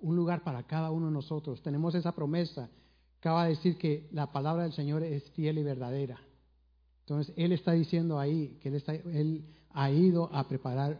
Un 0.00 0.16
lugar 0.16 0.42
para 0.42 0.62
cada 0.62 0.90
uno 0.90 1.06
de 1.06 1.12
nosotros. 1.12 1.62
Tenemos 1.62 1.94
esa 1.94 2.12
promesa. 2.12 2.70
Acaba 3.20 3.44
de 3.44 3.50
decir 3.50 3.76
que 3.76 4.08
la 4.12 4.32
palabra 4.32 4.62
del 4.62 4.72
Señor 4.72 5.02
es 5.02 5.22
fiel 5.32 5.58
y 5.58 5.62
verdadera. 5.62 6.18
Entonces, 7.00 7.34
Él 7.36 7.52
está 7.52 7.72
diciendo 7.72 8.18
ahí 8.18 8.58
que 8.62 8.70
Él, 8.70 9.44
ha 9.72 9.90
ido 9.90 10.34
a 10.34 10.48
preparar 10.48 10.98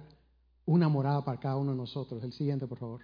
una 0.67 0.89
morada 0.91 1.25
para 1.25 1.41
cada 1.41 1.57
uno 1.57 1.71
de 1.71 1.79
nosotros. 1.79 2.23
El 2.23 2.35
siguiente, 2.35 2.67
por 2.67 2.79
favor. 2.79 3.01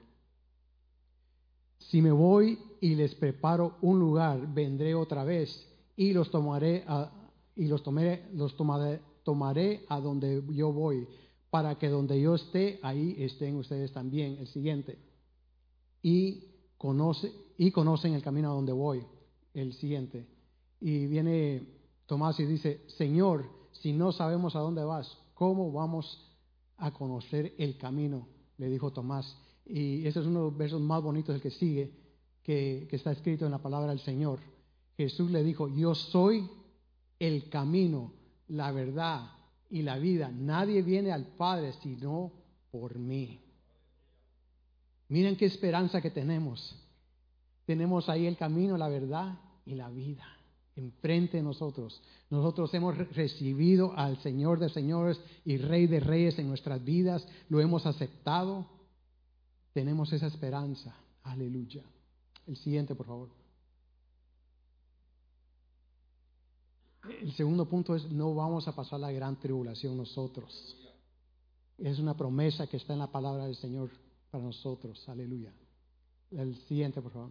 Si 1.79 2.03
me 2.03 2.13
voy 2.13 2.59
y 2.83 2.95
les 2.95 3.15
preparo 3.15 3.79
un 3.81 3.99
lugar, 3.99 4.53
vendré 4.53 4.95
otra 4.95 5.25
vez 5.25 5.67
y 5.97 6.13
los 6.13 6.31
tomaré 6.31 6.85
y 7.55 7.69
los 7.69 7.83
tomaré, 7.83 8.29
los 8.35 8.55
tomaré, 8.55 9.01
tomaré 9.25 9.87
a 9.89 9.99
donde 9.99 10.43
yo 10.53 10.75
voy, 10.75 11.09
para 11.49 11.79
que 11.79 11.89
donde 11.89 12.21
yo 12.21 12.35
esté, 12.35 12.79
ahí 12.83 13.17
estén 13.19 13.57
ustedes 13.57 13.93
también. 13.93 14.37
El 14.41 14.47
siguiente. 14.49 14.99
Y 16.03 16.56
conoce, 16.79 17.33
y 17.59 17.71
conocen 17.71 18.15
el 18.15 18.23
camino 18.23 18.51
a 18.51 18.55
donde 18.55 18.73
voy. 18.73 19.05
El 19.55 19.73
siguiente. 19.73 20.27
Y 20.81 21.07
viene 21.07 21.67
Tomás 22.07 22.39
y 22.41 22.45
dice, 22.45 22.83
Señor, 22.89 23.47
si 23.73 23.93
no 23.93 24.13
sabemos 24.13 24.55
a 24.55 24.61
dónde 24.61 24.85
vas, 24.85 25.17
¿cómo 25.35 25.73
vamos 25.73 26.27
a 26.79 26.93
conocer 26.93 27.55
el 27.59 27.79
camino, 27.79 28.29
le 28.59 28.69
dijo 28.69 28.93
Tomás. 28.93 29.37
Y 29.65 30.07
ese 30.07 30.21
es 30.21 30.27
uno 30.27 30.41
de 30.41 30.45
los 30.47 30.57
versos 30.57 30.81
más 30.81 31.03
bonitos 31.03 31.35
del 31.35 31.43
que 31.43 31.51
sigue, 31.51 31.93
que, 32.43 32.89
está 32.91 33.13
escrito 33.13 33.45
en 33.47 33.53
la 33.53 33.63
palabra 33.63 33.91
del 33.91 34.01
Señor. 34.01 34.39
Jesús 34.97 35.31
le 35.31 35.43
dijo, 35.43 35.69
yo 35.69 35.95
soy 35.95 36.49
el 37.19 37.49
camino, 37.49 38.13
la 38.49 38.73
verdad 38.73 39.31
y 39.69 39.83
la 39.83 39.99
vida. 39.99 40.31
Nadie 40.31 40.83
viene 40.83 41.13
al 41.13 41.27
Padre 41.27 41.73
sino 41.83 42.33
por 42.71 42.99
mí. 42.99 43.41
Miren 45.09 45.37
qué 45.37 45.47
esperanza 45.47 46.01
que 46.01 46.11
tenemos. 46.11 46.77
Tenemos 47.65 48.09
ahí 48.09 48.27
el 48.27 48.37
camino, 48.37 48.77
la 48.77 48.89
verdad 48.89 49.39
y 49.65 49.75
la 49.75 49.89
vida 49.91 50.37
enfrente 50.77 51.39
de 51.39 51.43
nosotros. 51.43 52.01
Nosotros 52.31 52.73
hemos 52.75 52.97
recibido 53.15 53.93
al 53.97 54.19
Señor 54.19 54.59
de 54.59 54.69
señores 54.69 55.19
y 55.45 55.57
Rey 55.57 55.87
de 55.87 56.01
reyes 56.01 56.39
en 56.39 56.49
nuestras 56.49 56.85
vidas, 56.85 57.27
lo 57.49 57.61
hemos 57.61 57.87
aceptado, 57.87 58.67
tenemos 59.73 60.13
esa 60.13 60.27
esperanza. 60.27 60.95
Aleluya. 61.25 61.83
El 62.47 62.57
siguiente, 62.57 62.95
por 62.95 63.07
favor. 63.07 63.29
El 67.21 67.33
segundo 67.35 67.69
punto 67.69 67.95
es, 67.95 68.05
no 68.11 68.35
vamos 68.35 68.69
a 68.69 68.75
pasar 68.75 69.01
la 69.01 69.13
gran 69.13 69.37
tribulación 69.37 69.97
nosotros. 69.97 70.77
Es 71.79 71.99
una 71.99 72.17
promesa 72.17 72.67
que 72.67 72.77
está 72.77 72.93
en 72.93 73.01
la 73.01 73.11
palabra 73.11 73.47
del 73.47 73.57
Señor 73.57 73.91
para 74.31 74.45
nosotros. 74.45 75.09
Aleluya. 75.09 75.53
El 76.31 76.57
siguiente, 76.67 77.01
por 77.01 77.13
favor. 77.13 77.31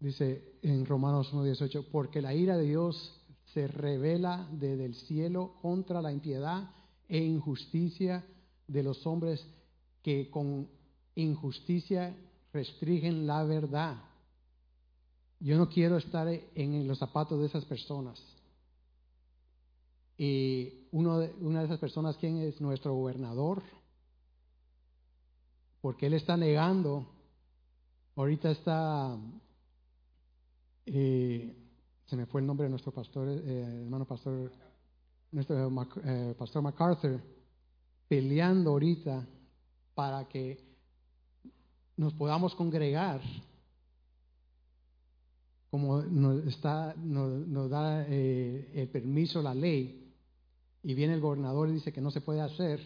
Dice 0.00 0.58
en 0.62 0.84
Romanos 0.84 1.32
1.18, 1.32 1.86
porque 1.90 2.20
la 2.20 2.34
ira 2.34 2.56
de 2.56 2.64
Dios 2.64 3.14
se 3.52 3.66
revela 3.66 4.48
desde 4.52 4.84
el 4.84 4.94
cielo 4.94 5.54
contra 5.62 6.02
la 6.02 6.12
impiedad 6.12 6.70
e 7.08 7.18
injusticia 7.18 8.24
de 8.66 8.82
los 8.82 9.06
hombres 9.06 9.46
que 10.02 10.30
con 10.30 10.68
injusticia 11.14 12.14
restringen 12.52 13.26
la 13.26 13.44
verdad. 13.44 13.96
Yo 15.40 15.56
no 15.56 15.68
quiero 15.68 15.96
estar 15.96 16.28
en 16.28 16.86
los 16.86 16.98
zapatos 16.98 17.40
de 17.40 17.46
esas 17.46 17.64
personas. 17.64 18.20
Y 20.18 20.86
uno 20.92 21.18
de, 21.18 21.34
una 21.40 21.60
de 21.60 21.66
esas 21.66 21.78
personas, 21.78 22.16
¿quién 22.16 22.38
es 22.38 22.60
nuestro 22.60 22.94
gobernador? 22.94 23.62
Porque 25.86 26.06
él 26.06 26.14
está 26.14 26.36
negando, 26.36 27.06
ahorita 28.16 28.50
está 28.50 29.16
y 30.84 31.52
se 32.06 32.16
me 32.16 32.26
fue 32.26 32.40
el 32.40 32.46
nombre 32.48 32.64
de 32.64 32.70
nuestro 32.70 32.90
pastor, 32.90 33.28
eh, 33.28 33.82
hermano 33.84 34.04
pastor, 34.04 34.50
nuestro 35.30 35.70
eh, 36.04 36.34
pastor 36.36 36.62
MacArthur, 36.62 37.20
peleando 38.08 38.70
ahorita 38.70 39.28
para 39.94 40.26
que 40.26 40.58
nos 41.96 42.12
podamos 42.14 42.56
congregar 42.56 43.20
como 45.70 46.02
nos, 46.02 46.46
está, 46.48 46.96
nos, 46.96 47.70
da 47.70 48.04
eh, 48.08 48.72
el 48.74 48.88
permiso 48.88 49.40
la 49.40 49.54
ley. 49.54 50.12
Y 50.82 50.94
viene 50.94 51.14
el 51.14 51.20
gobernador 51.20 51.68
y 51.68 51.74
dice 51.74 51.92
que 51.92 52.00
no 52.00 52.10
se 52.10 52.22
puede 52.22 52.40
hacer, 52.40 52.80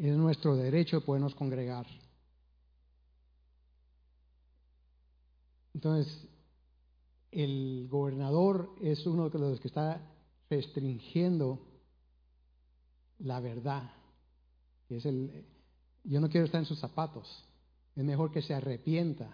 es 0.00 0.16
nuestro 0.16 0.56
derecho 0.56 1.00
de 1.00 1.06
podernos 1.06 1.34
congregar. 1.34 1.86
Entonces, 5.74 6.28
el 7.30 7.88
gobernador 7.90 8.70
es 8.80 9.06
uno 9.06 9.30
de 9.30 9.38
los 9.38 9.60
que 9.60 9.68
está 9.68 10.00
restringiendo 10.50 11.66
la 13.18 13.40
verdad. 13.40 13.90
Es 14.88 15.06
el, 15.06 15.46
yo 16.04 16.20
no 16.20 16.28
quiero 16.28 16.46
estar 16.46 16.60
en 16.60 16.66
sus 16.66 16.78
zapatos. 16.78 17.44
Es 17.96 18.04
mejor 18.04 18.30
que 18.30 18.42
se 18.42 18.54
arrepienta, 18.54 19.30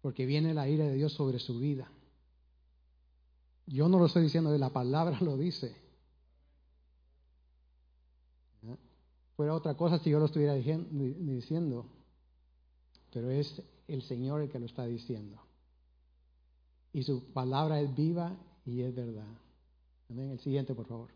porque 0.00 0.26
viene 0.26 0.54
la 0.54 0.68
ira 0.68 0.84
de 0.84 0.94
Dios 0.94 1.12
sobre 1.12 1.38
su 1.38 1.58
vida. 1.58 1.90
Yo 3.66 3.88
no 3.88 3.98
lo 3.98 4.06
estoy 4.06 4.22
diciendo, 4.22 4.56
la 4.56 4.70
palabra 4.70 5.18
lo 5.22 5.36
dice. 5.36 5.74
Fuera 9.40 9.54
otra 9.54 9.74
cosa 9.74 9.98
si 9.98 10.10
yo 10.10 10.18
lo 10.18 10.26
estuviera 10.26 10.52
diciendo, 10.52 11.86
pero 13.10 13.30
es 13.30 13.62
el 13.88 14.02
Señor 14.02 14.42
el 14.42 14.50
que 14.50 14.58
lo 14.58 14.66
está 14.66 14.84
diciendo. 14.84 15.38
Y 16.92 17.04
su 17.04 17.24
palabra 17.32 17.80
es 17.80 17.96
viva 17.96 18.36
y 18.66 18.82
es 18.82 18.94
verdad. 18.94 19.32
Amén. 20.10 20.32
El 20.32 20.40
siguiente, 20.40 20.74
por 20.74 20.84
favor. 20.84 21.08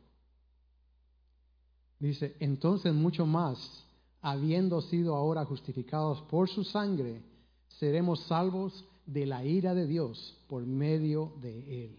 Dice, 2.00 2.34
entonces 2.40 2.94
mucho 2.94 3.26
más, 3.26 3.84
habiendo 4.22 4.80
sido 4.80 5.16
ahora 5.16 5.44
justificados 5.44 6.22
por 6.22 6.48
su 6.48 6.64
sangre, 6.64 7.20
seremos 7.68 8.20
salvos 8.20 8.86
de 9.04 9.26
la 9.26 9.44
ira 9.44 9.74
de 9.74 9.86
Dios 9.86 10.38
por 10.48 10.64
medio 10.64 11.34
de 11.42 11.84
él. 11.84 11.98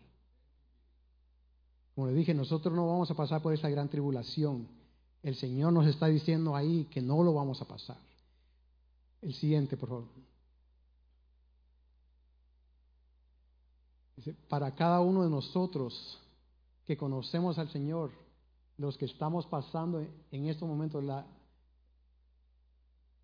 Como 1.94 2.08
le 2.08 2.14
dije, 2.14 2.34
nosotros 2.34 2.74
no 2.74 2.88
vamos 2.88 3.12
a 3.12 3.16
pasar 3.16 3.44
por 3.44 3.54
esa 3.54 3.70
gran 3.70 3.90
tribulación. 3.90 4.74
El 5.26 5.36
Señor 5.36 5.74
nos 5.74 5.88
está 5.88 6.06
diciendo 6.06 6.56
ahí 6.56 6.86
que 6.92 7.02
no 7.02 7.24
lo 7.24 7.34
vamos 7.34 7.60
a 7.60 7.66
pasar. 7.66 7.98
El 9.24 9.34
siguiente, 9.34 9.76
por 9.76 9.90
favor. 9.90 10.06
para 14.48 14.74
cada 14.74 15.02
uno 15.02 15.24
de 15.24 15.30
nosotros 15.30 16.20
que 16.86 16.96
conocemos 16.96 17.58
al 17.58 17.70
Señor, 17.70 18.12
los 18.78 18.98
que 18.98 19.06
estamos 19.06 19.48
pasando 19.48 20.06
en 20.32 20.46
estos 20.46 20.68
momentos, 20.68 21.04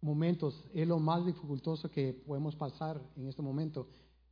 momentos, 0.01 0.63
es 0.73 0.87
lo 0.87 0.99
más 0.99 1.23
dificultoso 1.23 1.89
que 1.89 2.13
podemos 2.25 2.55
pasar 2.55 2.99
en 3.15 3.27
este 3.27 3.43
momento, 3.43 3.87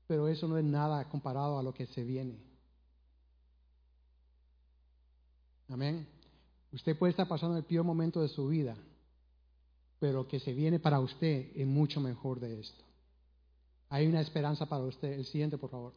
pero 0.08 0.28
eso 0.28 0.48
no 0.48 0.58
es 0.58 0.66
nada 0.66 1.08
comparado 1.08 1.60
a 1.60 1.64
lo 1.64 1.74
que 1.74 1.86
se 1.86 2.04
viene. 2.04 2.36
Amén. 5.70 6.19
Usted 6.72 6.98
puede 6.98 7.12
estar 7.12 7.28
pasando 7.28 7.58
el 7.58 7.64
peor 7.64 7.84
momento 7.84 8.22
de 8.22 8.28
su 8.28 8.48
vida, 8.48 8.76
pero 10.00 10.28
que 10.28 10.40
se 10.40 10.54
viene 10.54 10.80
para 10.80 11.00
usted 11.00 11.52
es 11.56 11.68
mucho 11.68 12.00
mejor 12.00 12.40
de 12.40 12.60
esto. 12.60 12.84
Hay 13.90 14.06
una 14.08 14.22
esperanza 14.22 14.68
para 14.68 14.84
usted. 14.84 15.14
El 15.14 15.26
siguiente, 15.26 15.58
por 15.58 15.72
favor. 15.72 15.94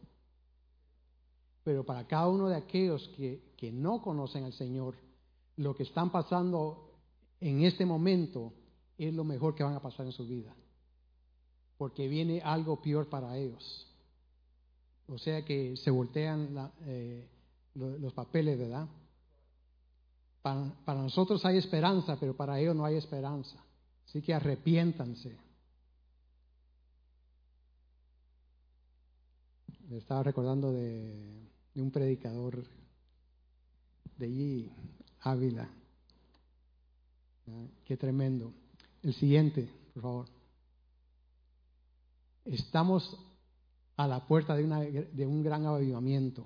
Pero 1.63 1.85
para 1.85 2.07
cada 2.07 2.29
uno 2.29 2.49
de 2.49 2.57
aquellos 2.57 3.07
que, 3.17 3.53
que 3.57 3.71
no 3.71 4.03
conocen 4.03 4.45
al 4.45 4.53
Señor, 4.55 4.97
lo 5.57 5.75
que 5.77 5.83
están 5.83 6.11
pasando 6.11 6.91
en 7.41 7.63
este 7.65 7.85
momento 7.85 8.53
es 8.97 9.13
lo 9.13 9.25
mejor 9.25 9.55
que 9.55 9.63
van 9.63 9.75
a 9.75 9.83
pasar 9.83 10.07
en 10.07 10.13
su 10.13 10.27
vida. 10.27 10.55
Porque 11.77 12.09
viene 12.09 12.41
algo 12.41 12.81
peor 12.81 13.09
para 13.09 13.37
ellos. 13.37 13.87
O 15.07 15.19
sea 15.19 15.45
que 15.45 15.77
se 15.77 15.91
voltean 15.91 16.73
eh, 16.87 17.29
los 17.75 18.13
papeles, 18.15 18.59
¿verdad? 18.59 18.89
Para, 20.43 20.75
nosotros 20.87 21.45
hay 21.45 21.57
esperanza, 21.57 22.17
pero 22.19 22.37
para 22.37 22.59
ellos 22.59 22.75
no 22.75 22.85
hay 22.85 22.97
esperanza. 22.97 23.57
Así 24.07 24.21
que 24.21 24.35
arrepiéntanse. 24.35 25.39
Me 29.89 29.99
estaba 29.99 30.23
recordando 30.23 30.73
de, 30.73 31.49
de 31.75 31.83
un 31.83 31.91
predicador 31.91 32.65
de 34.17 34.27
allí, 34.27 34.73
Ávila. 35.21 35.69
Qué 37.85 37.97
tremendo. 37.97 38.53
El 39.03 39.15
siguiente, 39.15 39.69
por 39.95 40.03
favor. 40.03 40.27
Estamos 42.45 43.17
a 43.97 44.07
la 44.07 44.27
puerta 44.27 44.57
de, 44.57 44.65
una, 44.65 44.81
de 44.81 45.27
un 45.27 45.43
gran 45.43 45.67
avivamiento. 45.67 46.45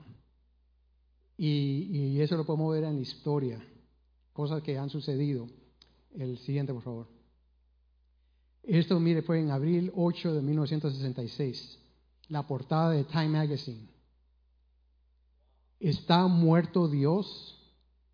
Y, 1.39 2.17
y, 2.17 2.21
eso 2.21 2.37
lo 2.37 2.47
podemos 2.47 2.73
ver 2.73 2.85
en 2.85 2.97
la 2.97 3.03
historia, 3.03 3.63
cosas 4.37 4.63
que 4.63 4.77
han 4.79 4.91
sucedido. 4.91 5.49
El 6.15 6.39
siguiente, 6.39 6.73
por 6.75 6.83
favor. 6.83 7.09
Esto, 8.63 9.01
mire, 9.01 9.23
fue 9.23 9.41
en 9.41 9.51
abril 9.51 9.91
8 9.97 10.35
de 10.35 10.43
1966, 10.43 11.79
la 12.29 12.47
portada 12.47 12.91
de 12.91 13.05
Time 13.05 13.29
Magazine. 13.29 13.89
¿Está 15.81 16.27
muerto 16.27 16.87
Dios? 16.87 17.59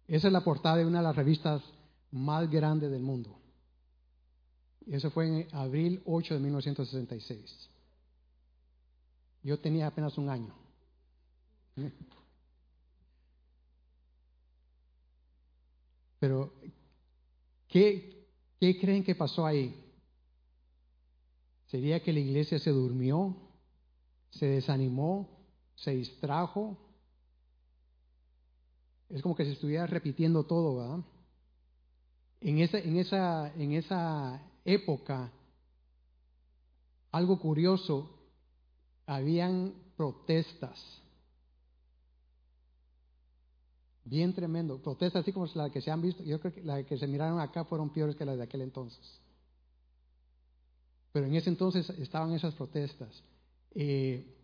Esa 0.07 0.29
es 0.29 0.33
la 0.33 0.45
portada 0.45 0.77
de 0.77 0.87
una 0.87 0.99
de 0.99 1.05
las 1.05 1.17
revistas 1.17 1.63
más 2.13 2.49
grandes 2.49 2.91
del 2.91 3.03
mundo. 3.03 3.37
Eso 4.87 5.11
fue 5.11 5.27
en 5.27 5.49
abril 5.53 6.03
8 6.05 6.35
de 6.35 6.41
1966. 6.41 7.69
Yo 9.43 9.59
tenía 9.59 9.89
apenas 9.89 10.17
un 10.19 10.29
año. 10.29 10.55
Pero, 16.23 16.53
¿qué, 17.67 18.29
¿qué 18.61 18.79
creen 18.79 19.03
que 19.03 19.17
pasó 19.17 19.45
ahí? 19.45 19.75
¿Sería 21.67 22.01
que 22.01 22.13
la 22.13 22.21
iglesia 22.21 22.61
se 22.61 22.71
durmió? 22.71 23.37
¿Se 24.31 24.47
desanimó? 24.47 25.29
¿Se 25.75 25.91
distrajo? 25.91 26.79
Es 29.09 29.21
como 29.21 29.35
que 29.35 29.45
se 29.45 29.51
estuviera 29.51 29.85
repitiendo 29.89 30.45
todo, 30.45 30.77
¿verdad? 30.77 31.05
En 32.41 32.59
esa, 32.59 32.79
en 32.79 32.99
esa, 32.99 33.53
en 33.57 33.73
esa 33.73 34.41
época, 34.65 35.33
algo 37.11 37.41
curioso, 37.41 38.17
habían 39.07 39.75
protestas. 39.97 41.02
Bien 44.05 44.33
tremendo. 44.33 44.79
Protestas 44.79 45.23
así 45.23 45.33
como 45.33 45.47
las 45.55 45.71
que 45.71 45.81
se 45.81 45.91
han 45.91 46.03
visto. 46.03 46.23
Yo 46.25 46.41
creo 46.41 46.53
que 46.53 46.63
las 46.63 46.85
que 46.85 46.99
se 46.99 47.07
miraron 47.07 47.41
acá 47.41 47.65
fueron 47.65 47.91
peores 47.91 48.17
que 48.17 48.25
las 48.25 48.37
de 48.37 48.45
aquel 48.45 48.63
entonces. 48.63 49.21
Pero 51.13 51.27
en 51.27 51.35
ese 51.35 51.51
entonces 51.51 51.89
estaban 51.91 52.33
esas 52.33 52.55
protestas. 52.55 53.23
Eh, 53.75 54.37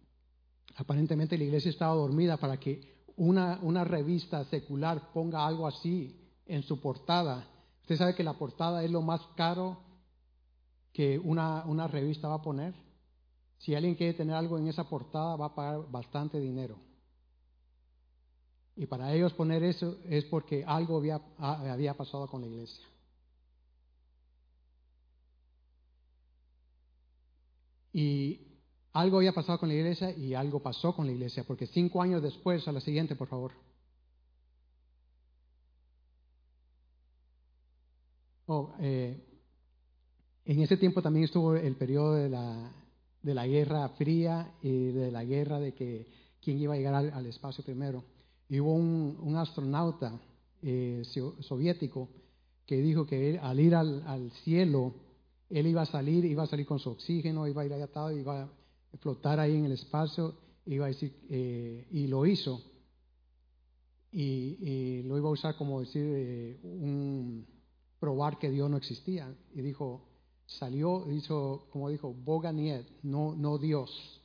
aparentemente 0.76 1.36
la 1.36 1.44
iglesia 1.44 1.70
estaba 1.70 1.94
dormida 1.94 2.36
para 2.36 2.58
que 2.58 2.98
una, 3.16 3.58
una 3.62 3.84
revista 3.84 4.44
secular 4.44 5.12
ponga 5.12 5.46
algo 5.46 5.66
así 5.66 6.16
en 6.46 6.62
su 6.62 6.80
portada. 6.80 7.46
Usted 7.82 7.96
sabe 7.96 8.14
que 8.14 8.22
la 8.22 8.34
portada 8.34 8.84
es 8.84 8.90
lo 8.90 9.02
más 9.02 9.20
caro 9.34 9.78
que 10.92 11.18
una, 11.18 11.64
una 11.64 11.88
revista 11.88 12.28
va 12.28 12.34
a 12.34 12.42
poner. 12.42 12.74
Si 13.58 13.74
alguien 13.74 13.96
quiere 13.96 14.14
tener 14.14 14.36
algo 14.36 14.56
en 14.56 14.68
esa 14.68 14.84
portada, 14.84 15.36
va 15.36 15.46
a 15.46 15.54
pagar 15.54 15.90
bastante 15.90 16.38
dinero. 16.38 16.78
Y 18.78 18.86
para 18.86 19.12
ellos 19.12 19.32
poner 19.32 19.64
eso 19.64 19.98
es 20.08 20.24
porque 20.26 20.64
algo 20.64 20.98
había, 20.98 21.18
pasado 21.94 22.28
con 22.28 22.42
la 22.42 22.46
iglesia. 22.46 22.86
Y 27.92 28.40
algo 28.92 29.16
había 29.16 29.32
pasado 29.32 29.58
con 29.58 29.68
la 29.68 29.74
iglesia 29.74 30.16
y 30.16 30.34
algo 30.34 30.62
pasó 30.62 30.94
con 30.94 31.06
la 31.06 31.12
iglesia, 31.12 31.42
porque 31.42 31.66
cinco 31.66 32.00
años 32.00 32.22
después, 32.22 32.68
a 32.68 32.72
la 32.72 32.80
siguiente, 32.80 33.16
por 33.16 33.26
favor. 33.26 33.50
Oh, 38.46 38.72
eh, 38.78 39.20
en 40.44 40.62
ese 40.62 40.76
tiempo 40.76 41.02
también 41.02 41.24
estuvo 41.24 41.56
el 41.56 41.74
periodo 41.74 42.14
de 42.14 42.28
la, 42.28 42.72
de 43.22 43.34
la 43.34 43.44
Guerra 43.44 43.88
Fría 43.90 44.54
y 44.62 44.92
de 44.92 45.10
la 45.10 45.24
guerra 45.24 45.58
de 45.58 45.74
que 45.74 46.06
quién 46.40 46.58
iba 46.58 46.74
a 46.74 46.76
llegar 46.76 46.94
al, 46.94 47.26
espacio 47.26 47.64
primero. 47.64 48.04
Y 48.48 48.60
hubo 48.60 48.74
un, 48.74 49.36
astronauta 49.36 50.20
eh, 50.62 51.02
soviético 51.40 52.08
que 52.66 52.76
dijo 52.76 53.06
que 53.06 53.38
al 53.38 53.60
ir 53.60 53.74
al, 53.74 54.30
cielo, 54.44 54.94
él 55.50 55.66
iba 55.66 55.82
a 55.82 55.86
salir, 55.86 56.24
iba 56.24 56.42
a 56.42 56.46
salir 56.46 56.66
con 56.66 56.78
su 56.78 56.90
oxígeno, 56.90 57.46
iba 57.46 57.62
a 57.62 57.66
ir 57.66 57.72
atado, 57.72 58.10
iba 58.12 58.42
a 58.42 58.48
flotar 58.98 59.40
ahí 59.40 59.56
en 59.56 59.66
el 59.66 59.72
espacio, 59.72 60.34
iba 60.66 60.86
a 60.86 60.88
decir, 60.88 61.14
eh, 61.28 61.86
y 61.90 62.06
lo 62.06 62.26
hizo. 62.26 62.62
Y, 64.12 65.02
lo 65.04 65.18
iba 65.18 65.28
a 65.28 65.32
usar 65.32 65.56
como 65.56 65.80
decir, 65.80 66.04
eh, 66.04 66.60
un 66.62 67.46
probar 67.98 68.38
que 68.38 68.50
Dios 68.50 68.70
no 68.70 68.76
existía. 68.76 69.34
Y 69.54 69.60
dijo, 69.60 70.08
salió, 70.46 71.10
hizo, 71.10 71.68
como 71.70 71.90
dijo, 71.90 72.12
Boganiet, 72.14 72.86
no, 73.02 73.34
no 73.34 73.58
Dios. 73.58 74.17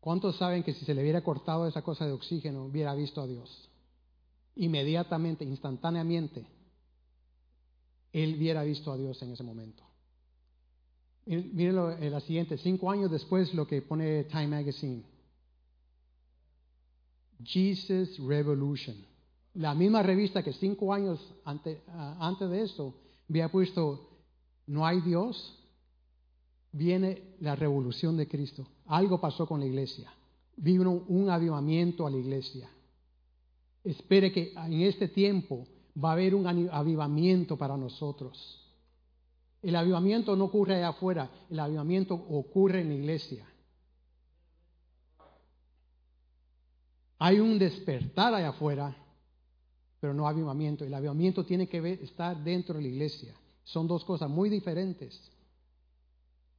¿Cuántos 0.00 0.36
saben 0.36 0.62
que 0.62 0.74
si 0.74 0.84
se 0.84 0.94
le 0.94 1.02
hubiera 1.02 1.22
cortado 1.22 1.66
esa 1.66 1.82
cosa 1.82 2.06
de 2.06 2.12
oxígeno, 2.12 2.64
hubiera 2.64 2.94
visto 2.94 3.20
a 3.20 3.26
Dios? 3.26 3.68
Inmediatamente, 4.56 5.44
instantáneamente, 5.44 6.46
él 8.12 8.36
hubiera 8.36 8.62
visto 8.62 8.92
a 8.92 8.96
Dios 8.96 9.20
en 9.22 9.32
ese 9.32 9.42
momento. 9.42 9.82
Miren 11.26 12.02
en 12.02 12.10
la 12.10 12.20
siguiente, 12.20 12.56
cinco 12.56 12.90
años 12.90 13.10
después 13.10 13.52
lo 13.52 13.66
que 13.66 13.82
pone 13.82 14.24
Time 14.24 14.48
Magazine. 14.48 15.02
Jesus 17.44 18.18
Revolution. 18.18 18.96
La 19.54 19.74
misma 19.74 20.02
revista 20.02 20.42
que 20.42 20.52
cinco 20.54 20.92
años 20.94 21.20
antes, 21.44 21.78
antes 21.88 22.48
de 22.48 22.62
eso 22.62 22.94
había 23.28 23.50
puesto 23.50 24.08
no 24.66 24.86
hay 24.86 25.00
Dios, 25.00 25.57
viene 26.72 27.36
la 27.40 27.56
revolución 27.56 28.16
de 28.16 28.28
Cristo. 28.28 28.66
Algo 28.86 29.20
pasó 29.20 29.46
con 29.46 29.60
la 29.60 29.66
iglesia. 29.66 30.12
Vino 30.56 31.04
un 31.08 31.30
avivamiento 31.30 32.06
a 32.06 32.10
la 32.10 32.16
iglesia. 32.16 32.68
Espere 33.84 34.32
que 34.32 34.52
en 34.54 34.82
este 34.82 35.08
tiempo 35.08 35.66
va 36.02 36.10
a 36.10 36.12
haber 36.12 36.34
un 36.34 36.46
avivamiento 36.46 37.56
para 37.56 37.76
nosotros. 37.76 38.64
El 39.62 39.74
avivamiento 39.76 40.36
no 40.36 40.44
ocurre 40.44 40.76
allá 40.76 40.88
afuera, 40.88 41.30
el 41.50 41.58
avivamiento 41.58 42.14
ocurre 42.14 42.80
en 42.82 42.88
la 42.88 42.94
iglesia. 42.94 43.46
Hay 47.18 47.40
un 47.40 47.58
despertar 47.58 48.34
allá 48.34 48.50
afuera, 48.50 48.96
pero 50.00 50.14
no 50.14 50.28
avivamiento. 50.28 50.84
El 50.84 50.94
avivamiento 50.94 51.44
tiene 51.44 51.68
que 51.68 51.94
estar 51.94 52.42
dentro 52.44 52.76
de 52.76 52.82
la 52.82 52.88
iglesia. 52.88 53.34
Son 53.64 53.88
dos 53.88 54.04
cosas 54.04 54.30
muy 54.30 54.48
diferentes. 54.48 55.20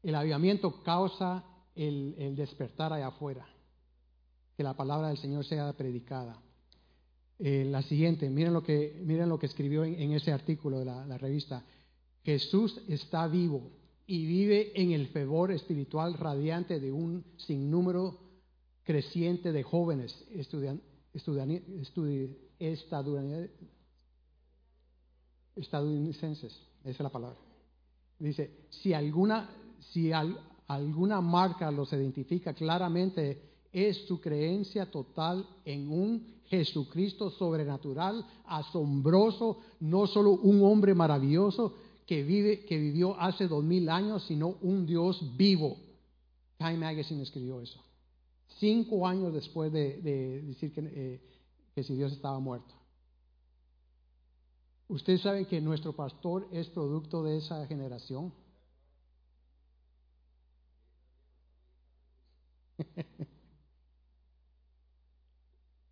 El 0.04 0.16
avivamiento 0.16 0.82
causa 0.84 1.44
el, 1.76 2.36
despertar 2.36 2.94
allá 2.94 3.08
afuera. 3.08 3.48
Que 4.56 4.64
la 4.64 4.76
palabra 4.76 5.10
del 5.10 5.18
Señor 5.18 5.46
sea 5.46 5.72
predicada. 5.74 6.42
Eh, 7.38 7.66
la 7.66 7.82
siguiente, 7.82 8.30
miren 8.30 8.54
lo 8.54 8.64
que, 8.64 9.00
miren 9.06 9.30
lo 9.30 9.40
que 9.40 9.46
escribió 9.46 9.86
en, 9.86 10.12
ese 10.12 10.32
artículo 10.32 10.80
de 10.80 10.86
la, 10.86 11.18
revista. 11.18 11.64
Jesús 12.24 12.82
está 12.88 13.28
vivo 13.28 13.72
y 14.06 14.26
vive 14.26 14.74
en 14.82 14.92
el 14.92 15.08
fervor 15.08 15.52
espiritual 15.52 16.16
radiante 16.16 16.80
de 16.80 16.92
un 16.92 17.24
sinnúmero 17.38 18.20
creciente 18.84 19.52
de 19.54 19.64
jóvenes 19.64 20.26
estadounidenses, 25.56 26.62
esa 26.82 26.90
es 26.90 27.00
la 27.00 27.10
palabra. 27.10 27.38
Dice, 28.18 28.52
si 28.70 28.94
alguna, 28.94 29.50
si 29.92 30.12
al- 30.12 30.40
alguna 30.68 31.22
marca 31.22 31.72
los 31.72 31.92
identifica 31.94 32.54
claramente, 32.54 33.42
es 33.72 34.06
su 34.08 34.20
creencia 34.20 34.90
total 34.90 35.46
en 35.66 35.92
un 35.92 36.40
Jesucristo 36.46 37.30
sobrenatural, 37.30 38.26
asombroso, 38.46 39.60
no 39.80 40.08
solo 40.08 40.32
un 40.32 40.64
hombre 40.64 40.96
maravilloso 40.96 41.76
que, 42.08 42.24
vivió 42.24 43.20
hace 43.20 43.48
dos 43.48 43.64
mil 43.64 43.88
años, 43.88 44.24
sino 44.24 44.56
un 44.62 44.88
Dios 44.88 45.24
vivo. 45.38 45.78
Time 46.58 46.78
Magazine 46.78 47.22
escribió 47.22 47.62
eso. 47.62 47.80
Cinco 48.60 49.08
años 49.08 49.32
después 49.32 49.72
de, 49.72 50.02
de 50.02 50.42
decir 50.42 50.74
que, 50.74 50.82
eh, 50.84 51.22
que 51.76 51.84
si 51.84 51.94
Dios 51.94 52.12
estaba 52.12 52.40
muerto. 52.40 52.74
Ustedes 54.88 55.22
saben 55.22 55.46
que 55.46 55.62
nuestro 55.62 55.94
pastor 55.94 56.48
es 56.52 56.68
producto 56.70 57.24
de 57.24 57.38
esa 57.38 57.68
generación. 57.68 58.34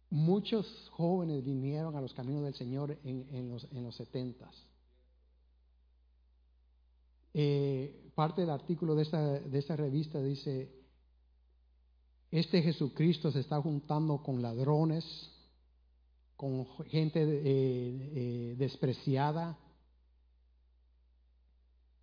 Muchos 0.10 0.90
jóvenes 0.92 1.44
vinieron 1.44 1.96
a 1.96 2.02
los 2.02 2.14
caminos 2.14 2.44
del 2.44 2.56
Señor 2.56 2.98
en, 3.04 3.28
en 3.30 3.50
los, 3.50 3.68
en 3.72 3.84
los 3.84 3.96
70 3.96 4.50
eh, 7.40 8.12
parte 8.16 8.42
del 8.42 8.50
artículo 8.50 8.96
de 8.96 9.04
esta, 9.04 9.22
de 9.40 9.60
esta 9.60 9.76
revista 9.76 10.20
dice, 10.20 10.72
este 12.32 12.64
Jesucristo 12.64 13.32
se 13.32 13.42
está 13.42 13.62
juntando 13.62 14.24
con 14.24 14.42
ladrones, 14.42 15.06
con 16.36 16.66
gente 16.88 17.22
eh, 17.22 17.42
eh, 17.46 18.56
despreciada, 18.58 19.56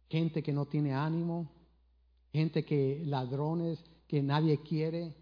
gente 0.08 0.40
que 0.40 0.52
no 0.52 0.66
tiene 0.66 0.94
ánimo, 0.94 1.50
gente 2.32 2.64
que 2.64 3.02
ladrones 3.04 3.80
que 4.06 4.22
nadie 4.22 4.60
quiere, 4.62 5.14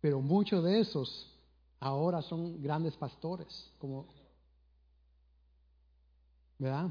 pero 0.00 0.20
muchos 0.20 0.62
de 0.64 0.80
esos 0.80 1.26
ahora 1.80 2.22
son 2.22 2.62
grandes 2.62 2.96
pastores, 2.96 3.70
como 3.78 4.06
¿verdad? 6.58 6.90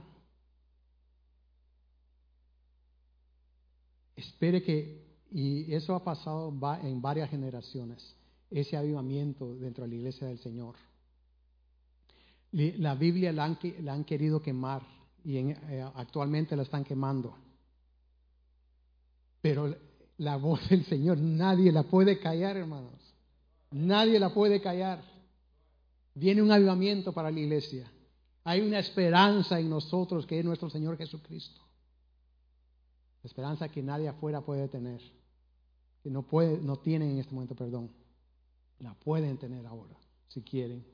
Espere 4.15 4.61
que, 4.63 5.05
y 5.31 5.73
eso 5.73 5.95
ha 5.95 6.03
pasado 6.03 6.53
en 6.83 7.01
varias 7.01 7.29
generaciones, 7.29 8.15
ese 8.49 8.75
avivamiento 8.75 9.55
dentro 9.55 9.83
de 9.83 9.89
la 9.89 9.95
iglesia 9.95 10.27
del 10.27 10.39
Señor. 10.39 10.75
La 12.51 12.95
Biblia 12.95 13.31
la 13.31 13.45
han, 13.45 13.59
la 13.81 13.93
han 13.93 14.03
querido 14.03 14.41
quemar 14.41 14.81
y 15.23 15.37
en- 15.37 15.51
eh, 15.69 15.87
actualmente 15.95 16.55
la 16.55 16.63
están 16.63 16.83
quemando. 16.83 17.35
Pero 19.41 19.75
la 20.19 20.35
voz 20.35 20.67
del 20.69 20.85
Señor 20.85 21.17
nadie 21.17 21.71
la 21.71 21.83
puede 21.83 22.19
callar, 22.19 22.57
hermanos. 22.57 22.93
Nadie 23.71 24.19
la 24.19 24.33
puede 24.33 24.61
callar. 24.61 25.01
Viene 26.13 26.41
un 26.41 26.51
avivamiento 26.51 27.13
para 27.13 27.31
la 27.31 27.39
iglesia. 27.39 27.89
Hay 28.43 28.61
una 28.61 28.79
esperanza 28.79 29.59
en 29.59 29.69
nosotros 29.69 30.25
que 30.25 30.39
es 30.39 30.45
nuestro 30.45 30.69
Señor 30.69 30.97
Jesucristo. 30.97 31.61
Esperanza 33.23 33.69
que 33.69 33.81
nadie 33.81 34.09
afuera 34.09 34.41
puede 34.41 34.67
tener. 34.67 35.01
Que 36.03 36.09
no, 36.09 36.23
puede, 36.23 36.57
no 36.59 36.77
tienen 36.77 37.11
en 37.11 37.19
este 37.19 37.33
momento, 37.33 37.55
perdón. 37.55 37.89
La 38.79 38.93
pueden 38.95 39.37
tener 39.37 39.65
ahora, 39.65 39.95
si 40.27 40.41
quieren. 40.41 40.85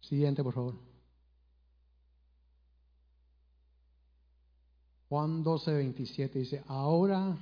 Siguiente, 0.00 0.42
por 0.42 0.54
favor. 0.54 0.74
Juan 5.08 5.44
12, 5.44 5.72
27 5.72 6.38
dice, 6.40 6.64
ahora 6.66 7.36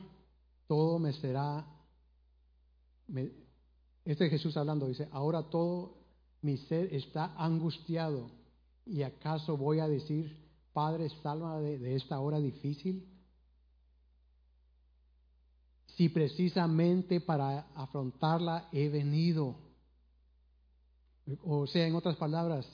todo 0.66 0.98
me 0.98 1.12
será, 1.12 1.66
este 4.04 4.26
es 4.26 4.30
Jesús 4.30 4.56
hablando, 4.56 4.86
dice, 4.86 5.08
ahora 5.12 5.42
todo 5.50 5.98
mi 6.42 6.56
ser 6.58 6.92
está 6.94 7.34
angustiado 7.36 8.30
y 8.86 9.02
acaso 9.02 9.56
voy 9.56 9.80
a 9.80 9.88
decir, 9.88 10.44
Padre, 10.72 11.08
salva 11.22 11.60
de, 11.60 11.94
esta 11.94 12.18
hora 12.18 12.38
difícil. 12.38 13.08
Si 15.96 16.08
precisamente 16.08 17.20
para 17.20 17.60
afrontarla 17.76 18.68
he 18.72 18.88
venido. 18.88 19.54
O 21.44 21.66
sea, 21.68 21.86
en 21.86 21.94
otras 21.94 22.16
palabras, 22.16 22.66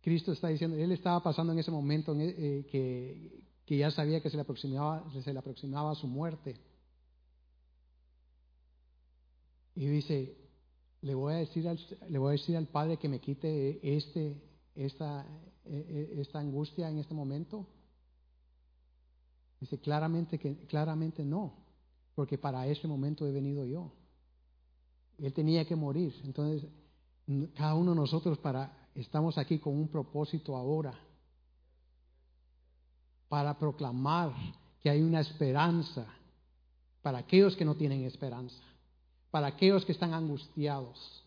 Cristo 0.00 0.32
está 0.32 0.48
diciendo, 0.48 0.76
Él 0.78 0.90
estaba 0.92 1.22
pasando 1.22 1.52
en 1.52 1.58
ese 1.58 1.70
momento 1.70 2.12
en, 2.12 2.20
eh, 2.22 2.66
que, 2.70 3.44
que 3.66 3.76
ya 3.76 3.90
sabía 3.90 4.22
que 4.22 4.30
se 4.30 4.36
le 4.36 4.42
aproximaba, 4.42 5.04
se 5.22 5.32
le 5.32 5.38
aproximaba 5.38 5.94
su 5.94 6.06
muerte. 6.06 6.56
Y 9.80 9.86
dice, 9.86 10.36
le 11.00 11.14
voy 11.14 11.32
a 11.32 11.36
decir 11.36 11.66
al, 11.66 11.80
le 12.10 12.18
voy 12.18 12.28
a 12.28 12.32
decir 12.32 12.54
al 12.54 12.66
Padre 12.66 12.98
que 12.98 13.08
me 13.08 13.18
quite 13.18 13.80
este, 13.96 14.36
esta, 14.74 15.22
eh, 15.64 15.86
eh, 15.88 16.20
esta 16.20 16.38
angustia 16.38 16.90
en 16.90 16.98
este 16.98 17.14
momento. 17.14 17.66
Dice 19.58 19.80
claramente 19.80 20.38
que 20.38 20.66
claramente 20.66 21.24
no, 21.24 21.54
porque 22.14 22.36
para 22.36 22.66
ese 22.66 22.86
momento 22.86 23.26
he 23.26 23.32
venido 23.32 23.64
yo. 23.64 23.90
Él 25.18 25.32
tenía 25.32 25.64
que 25.64 25.76
morir. 25.76 26.14
Entonces, 26.24 26.70
cada 27.54 27.74
uno 27.74 27.92
de 27.92 28.00
nosotros 28.00 28.36
para 28.36 28.90
estamos 28.94 29.38
aquí 29.38 29.60
con 29.60 29.74
un 29.74 29.88
propósito 29.88 30.56
ahora 30.56 30.92
para 33.30 33.58
proclamar 33.58 34.34
que 34.82 34.90
hay 34.90 35.00
una 35.00 35.20
esperanza 35.20 36.06
para 37.00 37.16
aquellos 37.16 37.56
que 37.56 37.64
no 37.64 37.76
tienen 37.76 38.04
esperanza, 38.04 38.62
para 39.30 39.46
aquellos 39.48 39.84
que 39.84 39.92
están 39.92 40.12
angustiados, 40.14 41.24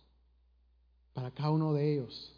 para 1.13 1.31
cada 1.31 1.51
uno 1.51 1.73
de 1.73 1.93
ellos. 1.93 2.33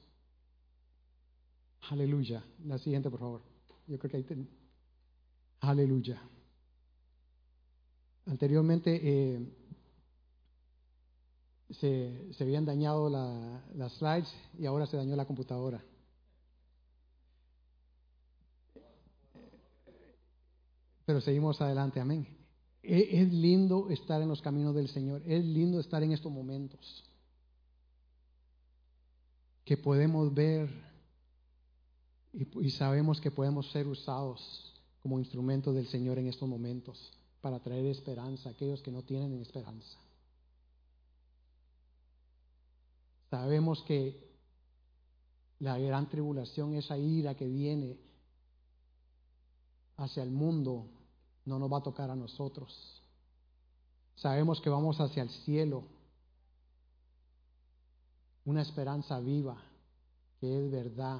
Aleluya. 1.90 2.44
La 2.66 2.78
siguiente, 2.78 3.10
por 3.10 3.20
favor. 3.20 3.42
Yo 3.88 3.98
creo 4.00 4.12
que 4.12 4.18
ahí 4.18 4.24
ten- 4.24 4.50
Aleluya. 5.62 6.22
Anteriormente 8.28 9.00
eh, 9.04 9.40
se, 11.72 12.34
se 12.34 12.44
habían 12.44 12.66
dañado 12.66 13.10
la- 13.10 13.64
las 13.76 13.94
slides 13.94 14.34
y 14.60 14.66
ahora 14.66 14.88
se 14.88 14.98
dañó 14.98 15.16
la 15.16 15.26
computadora. 15.26 15.84
Pero 21.06 21.22
seguimos 21.22 21.62
adelante, 21.62 22.00
amén. 22.00 22.35
Es 22.88 23.34
lindo 23.34 23.90
estar 23.90 24.22
en 24.22 24.28
los 24.28 24.42
caminos 24.42 24.76
del 24.76 24.88
Señor, 24.90 25.22
es 25.26 25.44
lindo 25.44 25.80
estar 25.80 26.04
en 26.04 26.12
estos 26.12 26.32
momentos 26.32 27.04
que 29.64 29.76
podemos 29.76 30.32
ver 30.34 30.70
y, 32.32 32.68
y 32.68 32.70
sabemos 32.70 33.20
que 33.20 33.32
podemos 33.32 33.72
ser 33.72 33.88
usados 33.88 34.74
como 35.02 35.18
instrumentos 35.20 35.74
del 35.74 35.88
Señor 35.88 36.20
en 36.20 36.28
estos 36.28 36.48
momentos 36.48 37.12
para 37.42 37.60
traer 37.60 37.86
esperanza 37.88 38.50
a 38.50 38.52
aquellos 38.52 38.82
que 38.82 38.92
no 38.92 39.04
tienen 39.04 39.40
esperanza. 39.42 39.98
Sabemos 43.30 43.84
que 43.84 44.26
la 45.60 45.78
gran 45.78 46.10
tribulación, 46.10 46.76
esa 46.76 46.98
ira 46.98 47.36
que 47.36 47.48
viene 47.48 47.98
hacia 49.98 50.24
el 50.24 50.32
mundo, 50.32 50.88
no 51.46 51.60
nos 51.60 51.72
va 51.72 51.78
a 51.78 51.84
tocar 51.84 52.10
a 52.10 52.16
nosotros. 52.16 53.02
Sabemos 54.16 54.62
que 54.62 54.70
vamos 54.70 55.00
hacia 55.00 55.24
el 55.24 55.30
cielo, 55.30 55.84
una 58.46 58.62
esperanza 58.62 59.20
viva, 59.20 59.58
que 60.40 60.66
es 60.66 60.72
verdad. 60.72 61.20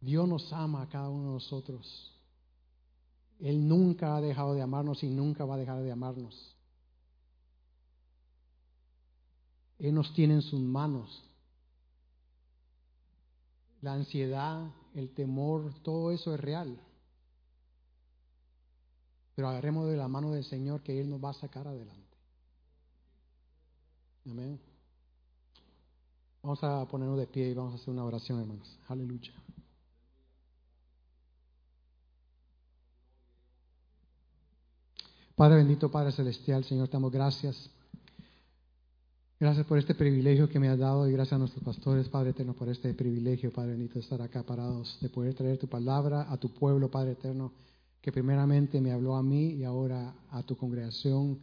Dios 0.00 0.26
nos 0.26 0.52
ama 0.52 0.82
a 0.82 0.88
cada 0.88 1.08
uno 1.08 1.26
de 1.26 1.32
nosotros. 1.34 2.14
Él 3.38 3.66
nunca 3.66 4.16
ha 4.16 4.20
dejado 4.20 4.54
de 4.54 4.62
amarnos 4.62 5.02
y 5.02 5.08
nunca 5.08 5.44
va 5.44 5.54
a 5.54 5.58
dejar 5.58 5.82
de 5.82 5.92
amarnos. 5.92 6.56
Él 9.78 9.94
nos 9.94 10.12
tiene 10.12 10.34
en 10.34 10.42
sus 10.42 10.60
manos. 10.60 11.22
La 13.80 13.94
ansiedad, 13.94 14.70
el 14.94 15.10
temor, 15.14 15.72
todo 15.82 16.12
eso 16.12 16.34
es 16.34 16.40
real. 16.40 16.78
Pero 19.34 19.48
agarremos 19.48 19.88
de 19.88 19.96
la 19.96 20.08
mano 20.08 20.32
del 20.32 20.44
Señor 20.44 20.82
que 20.82 21.00
Él 21.00 21.08
nos 21.08 21.22
va 21.22 21.30
a 21.30 21.34
sacar 21.34 21.66
adelante. 21.66 22.16
Amén. 24.26 24.60
Vamos 26.42 26.62
a 26.62 26.86
ponernos 26.86 27.18
de 27.18 27.26
pie 27.26 27.48
y 27.48 27.54
vamos 27.54 27.72
a 27.72 27.76
hacer 27.76 27.90
una 27.90 28.04
oración, 28.04 28.40
hermanos. 28.40 28.78
Aleluya. 28.88 29.32
Padre 35.36 35.56
bendito, 35.56 35.90
Padre 35.90 36.12
celestial, 36.12 36.64
Señor, 36.64 36.88
te 36.88 36.94
damos 36.94 37.12
gracias. 37.12 37.70
Gracias 39.40 39.64
por 39.64 39.78
este 39.78 39.94
privilegio 39.94 40.50
que 40.50 40.58
me 40.58 40.68
has 40.68 40.78
dado 40.78 41.08
y 41.08 41.12
gracias 41.12 41.32
a 41.32 41.38
nuestros 41.38 41.64
pastores, 41.64 42.10
Padre 42.10 42.32
eterno, 42.32 42.52
por 42.52 42.68
este 42.68 42.92
privilegio, 42.92 43.50
Padre 43.50 43.70
bendito, 43.70 43.94
de 43.94 44.00
estar 44.00 44.20
acá 44.20 44.42
parados, 44.42 44.98
de 45.00 45.08
poder 45.08 45.32
traer 45.32 45.56
tu 45.56 45.66
palabra 45.66 46.30
a 46.30 46.36
tu 46.36 46.52
pueblo, 46.52 46.90
Padre 46.90 47.12
eterno, 47.12 47.54
que 48.02 48.12
primeramente 48.12 48.82
me 48.82 48.92
habló 48.92 49.16
a 49.16 49.22
mí 49.22 49.54
y 49.54 49.64
ahora 49.64 50.14
a 50.28 50.42
tu 50.42 50.58
congregación, 50.58 51.38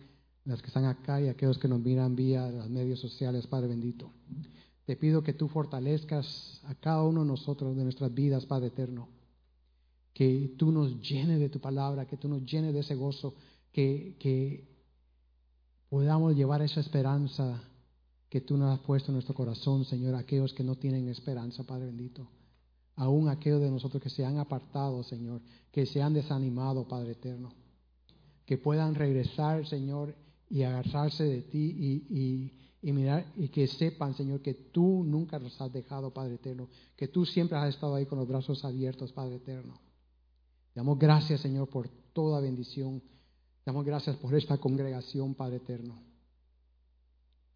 las 0.46 0.62
que 0.62 0.68
están 0.68 0.86
acá 0.86 1.20
y 1.20 1.28
aquellos 1.28 1.58
que 1.58 1.68
nos 1.68 1.80
miran 1.80 2.16
vía 2.16 2.52
los 2.52 2.70
medios 2.70 3.00
sociales, 3.00 3.48
Padre 3.48 3.70
bendito. 3.70 4.12
Te 4.86 4.96
pido 4.96 5.24
que 5.24 5.34
tú 5.34 5.48
fortalezcas 5.48 6.62
a 6.66 6.76
cada 6.76 7.02
uno 7.02 7.22
de 7.22 7.28
nosotros, 7.30 7.76
de 7.76 7.84
nuestras 7.84 8.14
vidas, 8.14 8.46
Padre 8.46 8.68
eterno. 8.68 9.10
Que 10.14 10.54
tú 10.56 10.72
nos 10.72 11.02
llenes 11.02 11.40
de 11.40 11.50
tu 11.50 11.60
palabra, 11.60 12.06
que 12.06 12.18
tú 12.18 12.30
nos 12.30 12.46
llenes 12.46 12.76
de 12.76 12.82
ese 12.82 12.94
gozo, 12.94 13.34
que, 13.72 14.16
que 14.20 14.68
podamos 15.90 16.36
llevar 16.36 16.62
esa 16.62 16.80
esperanza 16.80 17.60
que 18.30 18.42
tú 18.42 18.58
nos 18.58 18.74
has 18.74 18.86
puesto 18.86 19.12
en 19.12 19.16
nuestro 19.16 19.34
corazón, 19.34 19.86
Señor, 19.86 20.16
aquellos 20.16 20.54
que 20.54 20.64
no 20.64 20.76
tienen 20.76 21.08
esperanza, 21.08 21.64
Padre 21.64 21.86
bendito. 21.86 22.28
Aún 22.96 23.30
aquellos 23.30 23.62
de 23.62 23.70
nosotros 23.70 24.02
que 24.02 24.10
se 24.10 24.26
han 24.26 24.38
apartado, 24.38 25.04
Señor, 25.04 25.42
que 25.72 25.86
se 25.86 26.02
han 26.02 26.14
desanimado, 26.14 26.88
Padre 26.88 27.12
eterno. 27.12 27.54
Que 28.46 28.58
puedan 28.58 28.96
regresar, 28.96 29.66
Señor, 29.68 30.16
y 30.50 30.64
agarrarse 30.64 31.24
de 31.24 31.42
ti 31.42 31.76
y, 32.10 32.52
y, 32.82 32.92
mirar 32.92 33.32
y 33.36 33.50
que 33.50 33.68
sepan, 33.68 34.14
Señor, 34.16 34.42
que 34.42 34.54
tú 34.54 35.04
nunca 35.04 35.40
nos 35.40 35.60
has 35.62 35.72
dejado, 35.72 36.12
Padre 36.12 36.36
eterno. 36.36 36.70
Que 36.96 37.08
tú 37.08 37.26
siempre 37.26 37.58
has 37.58 37.70
estado 37.70 37.96
ahí 37.96 38.06
con 38.06 38.18
los 38.18 38.28
brazos 38.28 38.66
abiertos, 38.66 39.12
Padre 39.14 39.36
eterno. 39.36 39.80
Damos 40.74 40.98
gracias, 40.98 41.42
Señor, 41.42 41.70
por 41.70 41.90
toda 42.14 42.42
bendición. 42.42 43.02
Damos 43.66 43.86
gracias 43.86 44.16
por 44.18 44.34
esta 44.36 44.58
congregación, 44.58 45.34
Padre 45.34 45.58
eterno. 45.58 46.07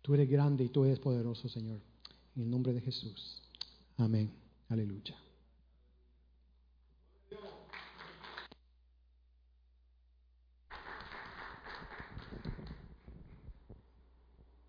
Tú 0.02 0.16
eres 0.16 0.30
grande 0.30 0.64
y 0.64 0.70
tú 0.70 0.84
eres 0.84 1.00
poderoso, 1.00 1.48
Señor. 1.48 1.80
En 2.36 2.44
el 2.44 2.50
nombre 2.50 2.74
de 2.74 2.82
Jesús. 2.82 3.42
Amén. 3.98 4.32
Aleluya. 4.70 5.16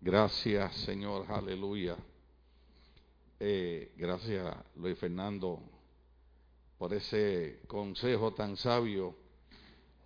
Gracias, 0.01 0.75
Señor. 0.81 1.25
Aleluya. 1.29 1.95
Eh, 3.39 3.93
gracias, 3.97 4.55
Luis 4.75 4.97
Fernando, 4.99 5.61
por 6.77 6.93
ese 6.93 7.61
consejo 7.67 8.33
tan 8.33 8.55
sabio. 8.57 9.15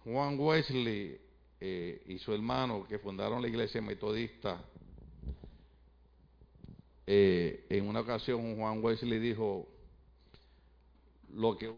Juan 0.03 0.39
Wesley 0.39 1.19
eh, 1.59 2.03
y 2.05 2.17
su 2.19 2.31
hermano 2.31 2.87
que 2.87 2.99
fundaron 2.99 3.41
la 3.41 3.47
iglesia 3.47 3.81
metodista 3.81 4.63
eh, 7.07 7.65
en 7.69 7.87
una 7.87 8.01
ocasión 8.01 8.57
Juan 8.57 8.83
Wesley 8.83 9.19
dijo, 9.19 9.67
lo 11.29 11.57
que 11.57 11.73